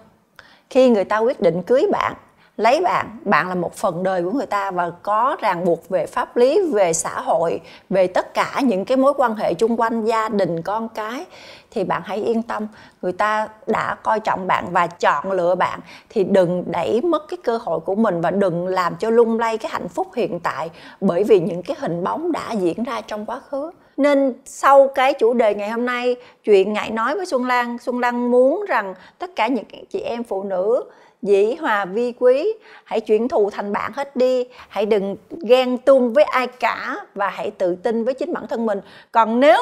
Khi 0.70 0.90
người 0.90 1.04
ta 1.04 1.18
quyết 1.18 1.42
định 1.42 1.64
cưới 1.64 1.88
bạn, 1.92 2.14
lấy 2.58 2.82
bạn 2.82 3.20
bạn 3.26 3.50
là 3.50 3.56
một 3.56 3.74
phần 3.76 4.04
đời 4.04 4.24
của 4.24 4.32
người 4.32 4.46
ta 4.46 4.72
và 4.72 4.92
có 5.04 5.38
ràng 5.42 5.66
buộc 5.66 5.90
về 5.90 6.06
pháp 6.06 6.38
lý, 6.38 6.62
về 6.74 6.94
xã 6.94 7.22
hội, 7.22 7.62
về 7.90 8.08
tất 8.08 8.34
cả 8.34 8.62
những 8.64 8.86
cái 8.86 8.98
mối 8.98 9.14
quan 9.18 9.36
hệ 9.36 9.54
chung 9.54 9.80
quanh 9.80 10.06
gia 10.06 10.30
đình, 10.30 10.62
con 10.62 10.90
cái, 10.90 11.26
thì 11.72 11.84
bạn 11.84 12.02
hãy 12.06 12.18
yên 12.18 12.42
tâm. 12.42 12.68
Người 13.02 13.12
ta 13.12 13.48
đã 13.68 13.96
coi 14.04 14.20
trọng 14.20 14.48
bạn 14.48 14.66
và 14.72 14.88
chọn 14.88 15.32
lựa 15.32 15.56
bạn, 15.56 15.80
thì 16.10 16.24
đừng 16.24 16.64
đẩy 16.72 17.02
mất 17.02 17.28
cái 17.28 17.38
cơ 17.44 17.58
hội 17.58 17.80
của 17.80 17.96
mình 17.96 18.22
và 18.22 18.32
đừng 18.32 18.68
làm 18.68 18.96
cho 18.96 19.10
lung 19.10 19.40
lay 19.40 19.58
cái 19.58 19.72
hạnh 19.72 19.88
phúc 19.88 20.08
hiện 20.16 20.40
tại 20.40 20.70
bởi 21.02 21.24
vì 21.24 21.40
những 21.40 21.64
cái 21.64 21.78
hình 21.80 22.04
bóng 22.04 22.32
đã 22.32 22.52
diễn 22.52 22.84
ra 22.84 23.02
trong 23.02 23.26
quá 23.26 23.42
khứ 23.50 23.72
nên 23.98 24.34
sau 24.46 24.88
cái 24.88 25.14
chủ 25.14 25.34
đề 25.34 25.56
ngày 25.56 25.70
hôm 25.70 25.86
nay 25.86 26.16
chuyện 26.44 26.74
ngại 26.74 26.92
nói 26.92 27.16
với 27.16 27.26
xuân 27.26 27.46
lan 27.46 27.78
xuân 27.78 28.00
lan 28.00 28.32
muốn 28.32 28.66
rằng 28.68 28.94
tất 29.20 29.36
cả 29.36 29.48
những 29.48 29.66
chị 29.90 30.00
em 30.00 30.24
phụ 30.24 30.44
nữ 30.44 30.84
dĩ 31.22 31.56
hòa 31.56 31.86
vi 31.86 32.14
quý 32.20 32.54
hãy 32.84 33.02
chuyển 33.02 33.28
thù 33.28 33.50
thành 33.50 33.72
bạn 33.72 33.92
hết 33.96 34.16
đi. 34.16 34.46
Hãy 34.70 34.86
đừng 34.86 35.16
ghen 35.30 35.78
tuông 35.78 36.14
với 36.14 36.24
ai 36.24 36.48
cả 36.48 36.96
và 37.16 37.30
hãy 37.30 37.52
tự 37.52 37.76
tin 37.76 38.04
với 38.04 38.14
chính 38.14 38.34
bản 38.34 38.48
thân 38.48 38.66
mình. 38.66 38.80
Còn 39.12 39.40
nếu 39.40 39.62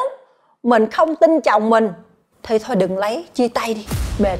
mình 0.63 0.89
không 0.89 1.15
tin 1.15 1.41
chồng 1.41 1.69
mình 1.69 1.89
thì 2.43 2.59
thôi 2.59 2.75
đừng 2.75 2.97
lấy 2.97 3.25
chia 3.33 3.47
tay 3.47 3.73
đi. 3.73 3.85
Mệt. 4.19 4.39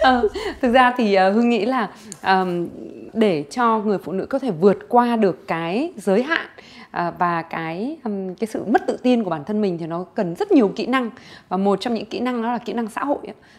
À, 0.00 0.20
thực 0.62 0.72
ra 0.72 0.94
thì 0.96 1.16
uh, 1.28 1.34
hương 1.34 1.48
nghĩ 1.48 1.64
là 1.64 1.88
um, 2.22 2.68
để 3.18 3.44
cho 3.50 3.78
người 3.78 3.98
phụ 3.98 4.12
nữ 4.12 4.26
có 4.26 4.38
thể 4.38 4.50
vượt 4.50 4.78
qua 4.88 5.16
được 5.16 5.48
cái 5.48 5.92
giới 5.96 6.22
hạn 6.22 6.46
À, 6.90 7.12
và 7.18 7.42
cái 7.42 7.96
cái 8.38 8.48
sự 8.48 8.64
mất 8.64 8.86
tự 8.86 8.96
tin 9.02 9.24
của 9.24 9.30
bản 9.30 9.44
thân 9.44 9.60
mình 9.60 9.78
thì 9.78 9.86
nó 9.86 10.04
cần 10.14 10.34
rất 10.34 10.52
nhiều 10.52 10.72
kỹ 10.76 10.86
năng. 10.86 11.10
Và 11.48 11.56
một 11.56 11.80
trong 11.80 11.94
những 11.94 12.04
kỹ 12.04 12.20
năng 12.20 12.42
đó 12.42 12.52
là 12.52 12.58
kỹ 12.58 12.72
năng 12.72 12.88
xã 12.88 13.04
hội 13.04 13.18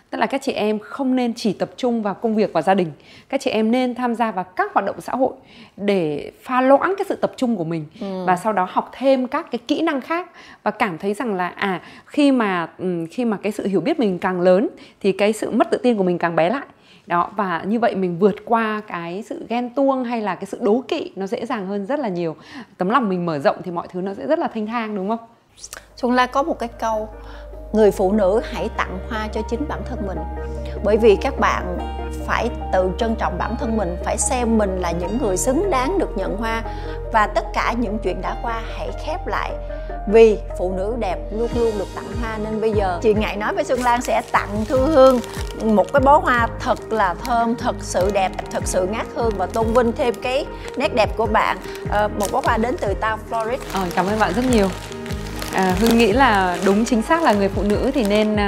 tức 0.09 0.17
là 0.17 0.25
các 0.25 0.41
chị 0.41 0.51
em 0.51 0.79
không 0.79 1.15
nên 1.15 1.33
chỉ 1.33 1.53
tập 1.53 1.69
trung 1.77 2.01
vào 2.01 2.13
công 2.13 2.35
việc 2.35 2.53
và 2.53 2.61
gia 2.61 2.73
đình. 2.73 2.91
Các 3.29 3.41
chị 3.41 3.51
em 3.51 3.71
nên 3.71 3.95
tham 3.95 4.15
gia 4.15 4.31
vào 4.31 4.43
các 4.43 4.73
hoạt 4.73 4.85
động 4.85 5.01
xã 5.01 5.15
hội 5.15 5.33
để 5.77 6.31
pha 6.43 6.61
loãng 6.61 6.93
cái 6.97 7.05
sự 7.09 7.15
tập 7.15 7.31
trung 7.37 7.55
của 7.55 7.63
mình 7.63 7.85
ừ. 8.01 8.25
và 8.25 8.35
sau 8.35 8.53
đó 8.53 8.67
học 8.69 8.89
thêm 8.93 9.27
các 9.27 9.51
cái 9.51 9.59
kỹ 9.67 9.81
năng 9.81 10.01
khác. 10.01 10.29
Và 10.63 10.71
cảm 10.71 10.97
thấy 10.97 11.13
rằng 11.13 11.35
là 11.35 11.47
à 11.47 11.81
khi 12.05 12.31
mà 12.31 12.69
khi 13.11 13.25
mà 13.25 13.37
cái 13.37 13.51
sự 13.51 13.67
hiểu 13.67 13.81
biết 13.81 13.99
mình 13.99 14.19
càng 14.19 14.41
lớn 14.41 14.69
thì 15.01 15.11
cái 15.11 15.33
sự 15.33 15.51
mất 15.51 15.71
tự 15.71 15.77
tin 15.77 15.97
của 15.97 16.03
mình 16.03 16.17
càng 16.17 16.35
bé 16.35 16.49
lại 16.49 16.65
đó, 17.09 17.29
và 17.35 17.63
như 17.67 17.79
vậy 17.79 17.95
mình 17.95 18.19
vượt 18.19 18.35
qua 18.45 18.81
cái 18.87 19.23
sự 19.29 19.45
ghen 19.49 19.69
tuông 19.69 20.03
hay 20.03 20.21
là 20.21 20.35
cái 20.35 20.45
sự 20.45 20.59
đố 20.61 20.83
kỵ 20.87 21.11
nó 21.15 21.27
dễ 21.27 21.45
dàng 21.45 21.67
hơn 21.67 21.85
rất 21.85 21.99
là 21.99 22.07
nhiều. 22.07 22.35
Tấm 22.77 22.89
lòng 22.89 23.09
mình 23.09 23.25
mở 23.25 23.39
rộng 23.39 23.55
thì 23.63 23.71
mọi 23.71 23.87
thứ 23.87 24.01
nó 24.01 24.13
sẽ 24.13 24.27
rất 24.27 24.39
là 24.39 24.47
thanh 24.53 24.67
thang, 24.67 24.95
đúng 24.95 25.09
không? 25.09 25.19
Xuân 25.95 26.11
la 26.11 26.25
có 26.25 26.43
một 26.43 26.59
cái 26.59 26.69
câu, 26.69 27.09
người 27.73 27.91
phụ 27.91 28.11
nữ 28.11 28.41
hãy 28.51 28.69
tặng 28.77 28.99
hoa 29.09 29.27
cho 29.27 29.41
chính 29.49 29.67
bản 29.67 29.81
thân 29.85 30.07
mình. 30.07 30.17
Bởi 30.83 30.97
vì 30.97 31.15
các 31.15 31.39
bạn 31.39 31.77
phải 32.25 32.49
tự 32.73 32.91
trân 32.97 33.15
trọng 33.15 33.37
bản 33.37 33.55
thân 33.59 33.77
mình, 33.77 33.95
phải 34.03 34.17
xem 34.17 34.57
mình 34.57 34.79
là 34.79 34.91
những 34.91 35.17
người 35.21 35.37
xứng 35.37 35.69
đáng 35.69 35.99
được 35.99 36.17
nhận 36.17 36.37
hoa. 36.37 36.63
Và 37.13 37.27
tất 37.27 37.45
cả 37.53 37.73
những 37.79 37.97
chuyện 38.03 38.21
đã 38.21 38.35
qua, 38.43 38.61
hãy 38.77 38.89
khép 39.05 39.27
lại 39.27 39.51
vì 40.07 40.39
phụ 40.57 40.73
nữ 40.77 40.95
đẹp 40.99 41.17
luôn 41.31 41.49
luôn 41.55 41.71
được 41.77 41.87
tặng 41.95 42.11
hoa 42.21 42.37
nên 42.37 42.61
bây 42.61 42.71
giờ 42.71 42.99
chị 43.01 43.13
ngại 43.13 43.37
nói 43.37 43.53
với 43.53 43.63
xuân 43.63 43.83
lan 43.83 44.01
sẽ 44.01 44.21
tặng 44.31 44.65
thư 44.65 44.77
hương 44.77 45.19
một 45.63 45.93
cái 45.93 45.99
bó 45.99 46.17
hoa 46.17 46.47
thật 46.59 46.79
là 46.89 47.13
thơm 47.13 47.55
thật 47.55 47.75
sự 47.79 48.11
đẹp 48.13 48.31
thật 48.51 48.63
sự 48.65 48.87
ngát 48.91 49.07
hương 49.15 49.31
và 49.37 49.45
tôn 49.45 49.73
vinh 49.73 49.91
thêm 49.91 50.13
cái 50.21 50.45
nét 50.77 50.95
đẹp 50.95 51.17
của 51.17 51.25
bạn. 51.25 51.57
À, 51.91 52.07
một 52.07 52.27
bó 52.31 52.41
hoa 52.45 52.57
đến 52.57 52.75
từ 52.81 52.93
tao 52.93 53.19
Florid 53.29 53.57
ờ, 53.73 53.85
cảm 53.95 54.07
ơn 54.07 54.19
bạn 54.19 54.33
rất 54.33 54.45
nhiều. 54.51 54.67
À, 55.53 55.75
hương 55.79 55.97
nghĩ 55.97 56.11
là 56.11 56.57
đúng 56.65 56.85
chính 56.85 57.01
xác 57.01 57.23
là 57.23 57.33
người 57.33 57.49
phụ 57.49 57.63
nữ 57.63 57.91
thì 57.93 58.03
nên 58.03 58.33
uh, 58.33 58.39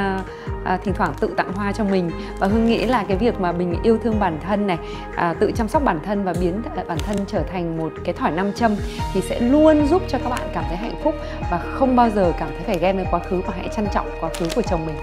à, 0.64 0.78
thỉnh 0.84 0.94
thoảng 0.94 1.14
tự 1.20 1.34
tặng 1.38 1.54
hoa 1.54 1.72
cho 1.72 1.84
mình. 1.84 2.12
Và 2.40 2.48
hương 2.48 2.68
nghĩ 2.68 2.86
là 2.86 3.04
cái 3.08 3.18
việc 3.18 3.40
mà 3.40 3.52
mình 3.52 3.76
yêu 3.84 3.98
thương 4.04 4.20
bản 4.20 4.40
thân 4.48 4.68
này 4.68 4.78
à, 5.16 5.34
tự 5.40 5.52
chăm 5.56 5.68
sóc 5.68 5.84
bản 5.84 6.00
thân 6.06 6.24
và 6.24 6.34
biến 6.40 6.62
à, 6.76 6.84
bản 6.88 6.98
thân 6.98 7.16
trở 7.28 7.44
thành 7.52 7.78
một 7.78 7.94
cái 8.04 8.14
thỏi 8.14 8.32
nam 8.32 8.54
châm 8.54 8.76
thì 9.14 9.22
sẽ 9.22 9.40
luôn 9.40 9.88
giúp 9.88 10.02
cho 10.08 10.18
các 10.24 10.30
bạn 10.30 10.50
cảm 10.54 10.64
thấy 10.68 10.78
hạnh 10.78 11.00
phúc 11.04 11.16
và 11.52 11.60
không 11.74 11.96
bao 11.96 12.10
giờ 12.10 12.34
cảm 12.40 12.50
thấy 12.50 12.62
phải 12.66 12.80
ghen 12.80 12.96
với 12.96 13.06
quá 13.12 13.20
khứ 13.20 13.42
và 13.48 13.54
hãy 13.58 13.70
trân 13.76 13.88
trọng 13.94 14.10
quá 14.20 14.30
khứ 14.40 14.46
của 14.56 14.62
chồng 14.62 14.86
mình. 14.86 14.96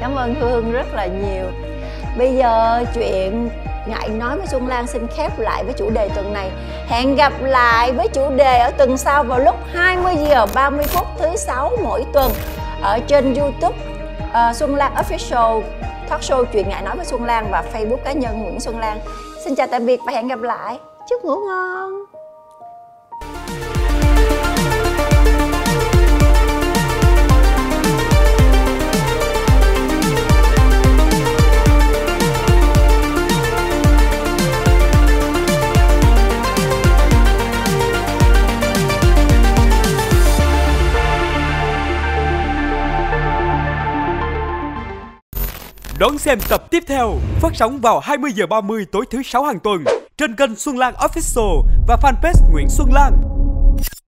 Cảm 0.00 0.14
ơn 0.14 0.34
hương 0.34 0.72
rất 0.72 0.94
là 0.94 1.06
nhiều. 1.06 1.44
Bây 2.18 2.36
giờ 2.36 2.84
chuyện 2.94 3.48
ngại 3.88 4.08
nói 4.08 4.36
với 4.38 4.46
Xuân 4.46 4.66
Lan 4.66 4.86
xin 4.86 5.06
khép 5.16 5.38
lại 5.38 5.64
với 5.64 5.74
chủ 5.78 5.90
đề 5.90 6.08
tuần 6.08 6.32
này. 6.32 6.50
Hẹn 6.86 7.16
gặp 7.16 7.32
lại 7.40 7.92
với 7.92 8.08
chủ 8.08 8.30
đề 8.36 8.58
ở 8.58 8.70
tuần 8.70 8.96
sau 8.96 9.24
vào 9.24 9.38
lúc 9.38 9.56
20 9.72 10.14
giờ 10.28 10.46
30 10.54 10.84
phút 10.88 11.06
thứ 11.18 11.36
sáu 11.36 11.72
mỗi 11.82 12.04
tuần 12.12 12.32
ở 12.82 12.98
trên 13.06 13.34
YouTube 13.34 13.93
uh, 14.22 14.56
Xuân 14.56 14.74
Lan 14.74 14.94
Official 14.94 15.62
talk 16.08 16.20
show 16.20 16.44
chuyện 16.52 16.68
ngại 16.68 16.82
nói 16.82 16.96
với 16.96 17.04
Xuân 17.04 17.24
Lan 17.24 17.48
và 17.50 17.64
Facebook 17.72 17.96
cá 18.04 18.12
nhân 18.12 18.42
Nguyễn 18.42 18.60
Xuân 18.60 18.78
Lan. 18.78 18.98
Xin 19.44 19.54
chào 19.54 19.66
tạm 19.66 19.86
biệt 19.86 20.00
và 20.06 20.12
hẹn 20.12 20.28
gặp 20.28 20.42
lại. 20.42 20.78
Chúc 21.08 21.24
ngủ 21.24 21.36
ngon. 21.46 22.04
Đón 46.04 46.18
xem 46.18 46.38
tập 46.48 46.70
tiếp 46.70 46.82
theo 46.86 47.14
phát 47.40 47.52
sóng 47.54 47.80
vào 47.80 48.00
20 48.00 48.32
giờ 48.34 48.46
30 48.46 48.86
tối 48.92 49.04
thứ 49.10 49.22
sáu 49.22 49.44
hàng 49.44 49.60
tuần 49.60 49.84
trên 50.16 50.36
kênh 50.36 50.56
Xuân 50.56 50.78
Lan 50.78 50.94
Official 50.94 51.62
và 51.88 51.96
fanpage 52.02 52.52
Nguyễn 52.52 52.66
Xuân 52.68 52.88
Lan. 52.92 53.33